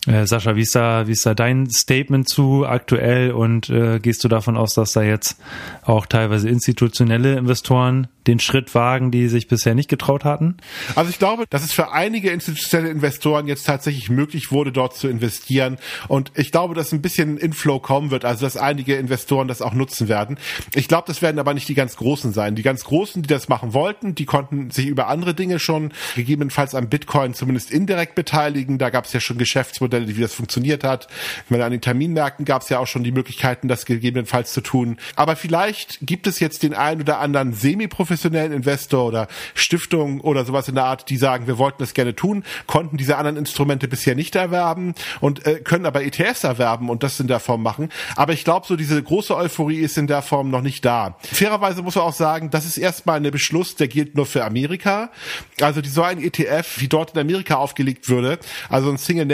Äh, 0.05 0.27
Sascha, 0.27 0.55
wie 0.55 0.61
ist 0.61 0.75
da, 0.75 1.07
wie 1.07 1.11
ist 1.11 1.25
da 1.25 1.33
dein 1.33 1.69
Statement 1.69 2.29
zu 2.29 2.65
aktuell 2.65 3.31
und 3.31 3.69
äh, 3.69 3.99
gehst 3.99 4.23
du 4.23 4.27
davon 4.27 4.57
aus, 4.57 4.73
dass 4.73 4.93
da 4.93 5.01
jetzt 5.01 5.37
auch 5.83 6.05
teilweise 6.05 6.49
institutionelle 6.49 7.37
Investoren 7.37 8.07
den 8.27 8.39
Schritt 8.39 8.73
wagen, 8.73 9.11
die 9.11 9.27
sich 9.27 9.47
bisher 9.47 9.75
nicht 9.75 9.89
getraut 9.89 10.23
hatten? 10.23 10.57
Also 10.95 11.09
ich 11.09 11.19
glaube, 11.19 11.45
dass 11.49 11.63
es 11.63 11.71
für 11.71 11.91
einige 11.91 12.31
institutionelle 12.31 12.89
Investoren 12.89 13.47
jetzt 13.47 13.65
tatsächlich 13.65 14.09
möglich 14.09 14.51
wurde, 14.51 14.71
dort 14.71 14.95
zu 14.95 15.07
investieren. 15.07 15.77
Und 16.07 16.31
ich 16.35 16.51
glaube, 16.51 16.73
dass 16.73 16.91
ein 16.91 17.01
bisschen 17.01 17.37
Inflow 17.37 17.79
kommen 17.79 18.11
wird, 18.11 18.25
also 18.25 18.45
dass 18.45 18.57
einige 18.57 18.95
Investoren 18.95 19.47
das 19.47 19.61
auch 19.61 19.73
nutzen 19.73 20.07
werden. 20.07 20.37
Ich 20.73 20.87
glaube, 20.87 21.05
das 21.07 21.21
werden 21.21 21.39
aber 21.39 21.53
nicht 21.53 21.67
die 21.67 21.75
ganz 21.75 21.95
Großen 21.95 22.33
sein. 22.33 22.55
Die 22.55 22.63
ganz 22.63 22.83
Großen, 22.83 23.21
die 23.21 23.27
das 23.27 23.47
machen 23.47 23.73
wollten, 23.73 24.15
die 24.15 24.25
konnten 24.25 24.71
sich 24.71 24.87
über 24.87 25.07
andere 25.07 25.33
Dinge 25.33 25.59
schon 25.59 25.93
gegebenenfalls 26.15 26.75
am 26.75 26.89
Bitcoin 26.89 27.33
zumindest 27.33 27.71
indirekt 27.71 28.15
beteiligen. 28.15 28.77
Da 28.77 28.89
gab 28.89 29.05
es 29.05 29.13
ja 29.13 29.19
schon 29.19 29.37
Geschäftsmodelle, 29.37 29.94
wie 30.07 30.21
das 30.21 30.33
funktioniert 30.33 30.83
hat. 30.83 31.07
Ich 31.45 31.51
meine, 31.51 31.65
an 31.65 31.71
den 31.71 31.81
Terminmärkten 31.81 32.45
gab 32.45 32.61
es 32.61 32.69
ja 32.69 32.79
auch 32.79 32.87
schon 32.87 33.03
die 33.03 33.11
Möglichkeiten, 33.11 33.67
das 33.67 33.85
gegebenenfalls 33.85 34.53
zu 34.53 34.61
tun. 34.61 34.97
Aber 35.15 35.35
vielleicht 35.35 35.99
gibt 36.01 36.27
es 36.27 36.39
jetzt 36.39 36.63
den 36.63 36.73
einen 36.73 37.01
oder 37.01 37.19
anderen 37.19 37.53
semi-professionellen 37.53 38.25
professionellen 38.25 38.53
Investor 38.53 39.05
oder 39.05 39.27
Stiftung 39.53 40.21
oder 40.21 40.45
sowas 40.45 40.67
in 40.67 40.75
der 40.75 40.85
Art, 40.85 41.09
die 41.09 41.17
sagen, 41.17 41.47
wir 41.47 41.57
wollten 41.57 41.77
das 41.79 41.93
gerne 41.93 42.15
tun, 42.15 42.43
konnten 42.67 42.97
diese 42.97 43.17
anderen 43.17 43.37
Instrumente 43.37 43.87
bisher 43.87 44.15
nicht 44.15 44.35
erwerben 44.35 44.95
und 45.21 45.45
äh, 45.45 45.59
können 45.59 45.85
aber 45.85 46.03
ETFs 46.03 46.43
erwerben 46.43 46.89
und 46.89 47.03
das 47.03 47.19
in 47.19 47.27
der 47.27 47.39
Form 47.39 47.61
machen. 47.61 47.89
Aber 48.15 48.33
ich 48.33 48.43
glaube, 48.43 48.65
so 48.67 48.75
diese 48.75 49.01
große 49.01 49.35
Euphorie 49.35 49.79
ist 49.79 49.97
in 49.97 50.07
der 50.07 50.21
Form 50.21 50.49
noch 50.49 50.61
nicht 50.61 50.85
da. 50.85 51.17
Fairerweise 51.23 51.81
muss 51.81 51.95
man 51.95 52.05
auch 52.05 52.13
sagen, 52.13 52.49
das 52.49 52.65
ist 52.65 52.77
erstmal 52.77 53.17
ein 53.17 53.31
Beschluss, 53.31 53.75
der 53.75 53.87
gilt 53.87 54.15
nur 54.15 54.25
für 54.25 54.43
Amerika. 54.43 55.11
Also 55.61 55.81
die 55.81 55.89
so 55.89 56.03
ein 56.03 56.21
ETF, 56.21 56.79
wie 56.79 56.87
dort 56.87 57.13
in 57.13 57.19
Amerika 57.19 57.55
aufgelegt 57.55 58.09
würde, 58.09 58.39
also 58.69 58.89
ein 58.89 58.97
Single 58.97 59.25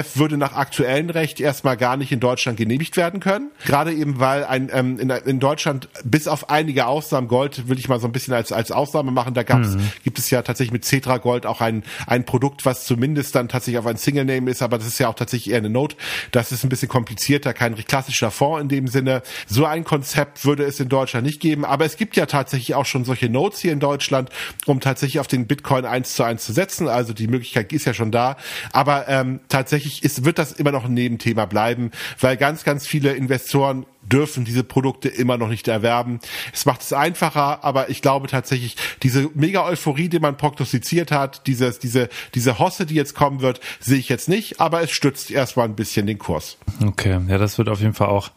ETF 0.00 0.16
würde 0.16 0.36
nach 0.36 0.54
aktuellem 0.54 1.10
Recht 1.10 1.40
erstmal 1.40 1.76
gar 1.76 1.96
nicht 1.96 2.12
in 2.12 2.20
Deutschland 2.20 2.58
genehmigt 2.58 2.96
werden 2.96 3.20
können. 3.20 3.50
Gerade 3.64 3.92
eben, 3.92 4.20
weil 4.20 4.44
ein, 4.44 4.70
ähm, 4.72 4.98
in, 4.98 5.10
in 5.10 5.40
Deutschland 5.40 5.88
bis 6.04 6.28
auf 6.28 6.50
einige 6.50 6.86
Ausnahmen 6.86 7.28
Gold 7.28 7.68
will 7.68 7.78
ich 7.78 7.88
mal 7.88 8.00
so 8.00 8.06
ein 8.06 8.12
bisschen 8.12 8.34
als, 8.34 8.52
als 8.52 8.72
Ausnahme 8.72 9.10
machen. 9.10 9.34
Da 9.34 9.42
gab's, 9.42 9.70
mhm. 9.70 9.90
gibt 10.04 10.18
es 10.18 10.30
ja 10.30 10.42
tatsächlich 10.42 10.72
mit 10.72 10.84
Cetra 10.84 11.18
Gold 11.18 11.46
auch 11.46 11.60
ein, 11.60 11.84
ein 12.06 12.24
Produkt, 12.24 12.64
was 12.64 12.84
zumindest 12.84 13.34
dann 13.34 13.48
tatsächlich 13.48 13.78
auf 13.78 13.86
ein 13.86 13.96
Single 13.96 14.24
Name 14.24 14.50
ist, 14.50 14.62
aber 14.62 14.78
das 14.78 14.86
ist 14.86 14.98
ja 14.98 15.08
auch 15.08 15.14
tatsächlich 15.14 15.52
eher 15.52 15.58
eine 15.58 15.70
Note. 15.70 15.96
Das 16.30 16.52
ist 16.52 16.64
ein 16.64 16.68
bisschen 16.68 16.88
komplizierter, 16.88 17.54
kein 17.54 17.74
klassischer 17.76 18.30
Fonds 18.30 18.62
in 18.62 18.68
dem 18.68 18.88
Sinne. 18.88 19.22
So 19.46 19.64
ein 19.64 19.84
Konzept 19.84 20.44
würde 20.44 20.64
es 20.64 20.80
in 20.80 20.88
Deutschland 20.88 21.26
nicht 21.26 21.40
geben, 21.40 21.64
aber 21.64 21.84
es 21.84 21.96
gibt 21.96 22.16
ja 22.16 22.26
tatsächlich 22.26 22.74
auch 22.74 22.86
schon 22.86 23.04
solche 23.04 23.28
Notes 23.28 23.60
hier 23.60 23.72
in 23.72 23.80
Deutschland, 23.80 24.30
um 24.66 24.80
tatsächlich 24.80 25.20
auf 25.20 25.26
den 25.26 25.46
Bitcoin 25.46 25.84
eins 25.84 26.14
zu 26.14 26.22
eins 26.22 26.44
zu 26.44 26.52
setzen. 26.52 26.88
Also 26.88 27.12
die 27.12 27.28
Möglichkeit 27.28 27.72
ist 27.72 27.84
ja 27.84 27.94
schon 27.94 28.10
da. 28.10 28.36
Aber 28.72 29.08
ähm, 29.08 29.40
tatsächlich 29.48 29.89
ist, 29.98 30.24
wird 30.24 30.38
das 30.38 30.52
immer 30.52 30.72
noch 30.72 30.84
ein 30.84 30.94
Nebenthema 30.94 31.46
bleiben, 31.46 31.90
weil 32.18 32.36
ganz, 32.36 32.64
ganz 32.64 32.86
viele 32.86 33.12
Investoren 33.12 33.86
dürfen 34.02 34.44
diese 34.44 34.64
Produkte 34.64 35.08
immer 35.08 35.36
noch 35.36 35.48
nicht 35.48 35.68
erwerben. 35.68 36.20
Es 36.52 36.66
macht 36.66 36.82
es 36.82 36.92
einfacher, 36.92 37.64
aber 37.64 37.90
ich 37.90 38.02
glaube 38.02 38.28
tatsächlich, 38.28 38.76
diese 39.02 39.30
Mega-Euphorie, 39.34 40.08
die 40.08 40.20
man 40.20 40.36
prognostiziert 40.36 41.10
hat, 41.12 41.46
dieses, 41.46 41.78
diese, 41.78 42.08
diese 42.34 42.58
Hosse, 42.58 42.86
die 42.86 42.94
jetzt 42.94 43.14
kommen 43.14 43.40
wird, 43.40 43.60
sehe 43.78 43.98
ich 43.98 44.08
jetzt 44.08 44.28
nicht, 44.28 44.60
aber 44.60 44.82
es 44.82 44.90
stützt 44.90 45.30
erstmal 45.30 45.66
ein 45.66 45.76
bisschen 45.76 46.06
den 46.06 46.18
Kurs. 46.18 46.56
Okay, 46.84 47.20
ja, 47.28 47.38
das 47.38 47.58
wird 47.58 47.68
auf 47.68 47.80
jeden 47.80 47.94
Fall 47.94 48.08
auch 48.08 48.30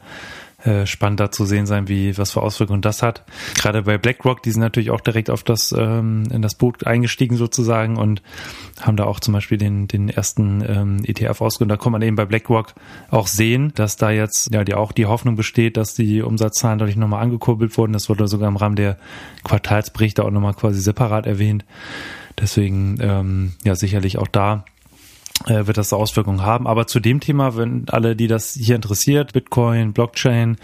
äh, 0.63 0.85
spannend 0.85 1.19
da 1.19 1.31
zu 1.31 1.45
sehen 1.45 1.65
sein, 1.65 1.87
wie 1.87 2.17
was 2.17 2.31
für 2.31 2.41
Auswirkungen 2.41 2.81
das 2.81 3.03
hat. 3.03 3.23
Gerade 3.55 3.83
bei 3.83 3.97
BlackRock, 3.97 4.41
die 4.43 4.51
sind 4.51 4.61
natürlich 4.61 4.91
auch 4.91 5.01
direkt 5.01 5.29
auf 5.29 5.43
das 5.43 5.73
ähm, 5.77 6.23
in 6.31 6.41
das 6.41 6.55
Boot 6.55 6.87
eingestiegen 6.87 7.35
sozusagen 7.35 7.97
und 7.97 8.21
haben 8.81 8.95
da 8.95 9.03
auch 9.03 9.19
zum 9.19 9.33
Beispiel 9.33 9.57
den 9.57 9.87
den 9.87 10.09
ersten 10.09 10.63
ähm, 10.65 11.03
ETF 11.05 11.41
ausgegeben. 11.41 11.69
Da 11.69 11.77
kann 11.77 11.91
man 11.91 12.01
eben 12.01 12.15
bei 12.15 12.25
BlackRock 12.25 12.73
auch 13.09 13.27
sehen, 13.27 13.73
dass 13.75 13.97
da 13.97 14.11
jetzt 14.11 14.53
ja 14.53 14.63
die 14.63 14.75
auch 14.75 14.91
die 14.91 15.05
Hoffnung 15.05 15.35
besteht, 15.35 15.75
dass 15.77 15.95
die 15.95 16.21
Umsatzzahlen 16.21 16.79
dadurch 16.79 16.95
nochmal 16.95 17.23
angekurbelt 17.23 17.77
wurden. 17.77 17.93
Das 17.93 18.09
wurde 18.09 18.27
sogar 18.27 18.47
im 18.47 18.55
Rahmen 18.55 18.75
der 18.75 18.97
Quartalsberichte 19.43 20.23
auch 20.23 20.31
nochmal 20.31 20.53
quasi 20.53 20.79
separat 20.79 21.25
erwähnt. 21.25 21.65
Deswegen 22.39 22.97
ähm, 23.01 23.53
ja 23.63 23.75
sicherlich 23.75 24.17
auch 24.17 24.27
da 24.27 24.65
wird 25.47 25.77
das 25.77 25.93
Auswirkungen 25.93 26.41
haben. 26.41 26.67
Aber 26.67 26.87
zu 26.87 26.99
dem 26.99 27.19
Thema, 27.19 27.55
wenn 27.57 27.85
alle, 27.89 28.15
die 28.15 28.27
das 28.27 28.53
hier 28.53 28.75
interessiert, 28.75 29.33
Bitcoin, 29.33 29.93
Blockchain, 29.93 30.57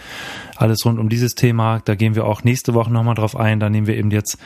alles 0.56 0.86
rund 0.86 1.00
um 1.00 1.10
dieses 1.10 1.36
Thema, 1.36 1.82
da 1.86 1.96
gehen 1.96 2.16
wir 2.16 2.26
auch 2.26 2.44
nächste 2.44 2.74
Woche 2.74 2.92
nochmal 2.92 3.16
drauf 3.16 3.36
ein. 3.36 3.60
Da 3.60 3.70
nehmen 3.70 3.88
wir 3.88 3.98
eben 3.98 4.12
jetzt 4.12 4.38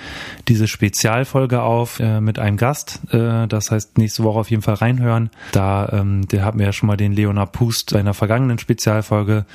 diese 0.47 0.67
Spezialfolge 0.67 1.61
auf 1.61 1.99
äh, 1.99 2.21
mit 2.21 2.39
einem 2.39 2.57
Gast. 2.57 3.01
Äh, 3.11 3.47
das 3.47 3.71
heißt, 3.71 3.97
nächste 3.97 4.23
Woche 4.23 4.39
auf 4.39 4.51
jeden 4.51 4.61
Fall 4.61 4.75
reinhören. 4.75 5.29
Da, 5.51 5.89
ähm, 5.91 6.27
der 6.27 6.45
hatten 6.45 6.59
wir 6.59 6.67
ja 6.67 6.73
schon 6.73 6.87
mal 6.87 6.97
den 6.97 7.13
Leonard 7.13 7.51
Pust 7.51 7.95
einer 7.95 8.13
vergangenen 8.13 8.59
Spezialfolge, 8.59 9.45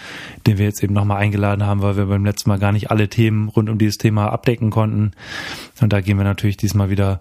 den 0.47 0.59
wir 0.59 0.67
jetzt 0.67 0.83
eben 0.83 0.95
nochmal 0.95 1.19
eingeladen 1.19 1.65
haben, 1.65 1.83
weil 1.83 1.97
wir 1.97 2.07
beim 2.07 2.25
letzten 2.25 2.51
Mal 2.51 2.59
gar 2.59 2.73
nicht 2.73 2.91
alle 2.91 3.09
Themen 3.09 3.49
rund 3.49 3.69
um 3.69 3.79
dieses 3.79 3.99
Thema 3.99 4.33
abdecken 4.33 4.71
konnten. 4.71 5.13
Und 5.81 5.93
da 5.93 6.01
gehen 6.01 6.19
wir 6.19 6.25
natürlich 6.25 6.57
diesmal 6.57 6.91
wieder 6.91 7.21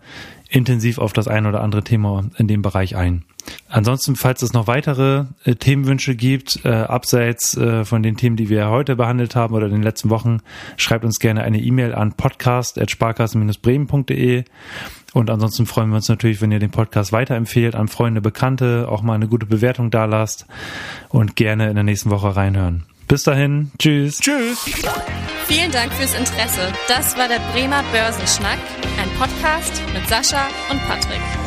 intensiv 0.49 0.97
auf 0.97 1.13
das 1.13 1.27
ein 1.27 1.45
oder 1.45 1.61
andere 1.61 1.83
Thema 1.83 2.25
in 2.37 2.47
dem 2.47 2.61
Bereich 2.61 2.95
ein. 2.95 3.23
Ansonsten, 3.69 4.15
falls 4.15 4.41
es 4.41 4.53
noch 4.53 4.65
weitere 4.67 5.25
äh, 5.43 5.55
Themenwünsche 5.55 6.15
gibt, 6.15 6.61
äh, 6.65 6.69
abseits 6.69 7.57
äh, 7.57 7.83
von 7.85 8.01
den 8.03 8.17
Themen, 8.17 8.35
die 8.35 8.49
wir 8.49 8.69
heute 8.69 8.95
behandelt 8.95 9.35
haben 9.35 9.53
oder 9.53 9.67
in 9.67 9.73
den 9.73 9.83
letzten 9.83 10.09
Wochen, 10.09 10.39
schreibt 10.77 11.05
uns 11.05 11.19
gerne 11.19 11.43
eine 11.43 11.59
E-Mail 11.59 11.93
an 11.93 12.13
podcast.sparkassen-bremen.de 12.13 14.45
und 15.13 15.29
ansonsten 15.29 15.65
freuen 15.65 15.89
wir 15.89 15.97
uns 15.97 16.09
natürlich, 16.09 16.41
wenn 16.41 16.51
ihr 16.51 16.59
den 16.59 16.71
Podcast 16.71 17.11
weiterempfehlt 17.11 17.75
an 17.75 17.87
Freunde, 17.87 18.21
Bekannte, 18.21 18.87
auch 18.89 19.01
mal 19.01 19.15
eine 19.15 19.27
gute 19.27 19.45
Bewertung 19.45 19.89
da 19.89 20.05
lasst 20.05 20.45
und 21.09 21.35
gerne 21.35 21.69
in 21.69 21.75
der 21.75 21.83
nächsten 21.83 22.09
Woche 22.09 22.35
reinhören. 22.35 22.83
Bis 23.07 23.23
dahin, 23.23 23.71
tschüss. 23.79 24.19
Tschüss. 24.19 24.65
Vielen 25.45 25.71
Dank 25.71 25.93
fürs 25.93 26.13
Interesse. 26.13 26.73
Das 26.89 27.17
war 27.17 27.29
der 27.29 27.39
Bremer 27.53 27.83
Börsenschnack, 27.93 28.59
ein 29.01 29.09
Podcast 29.17 29.81
mit 29.93 30.05
Sascha 30.07 30.47
und 30.69 30.85
Patrick. 30.87 31.46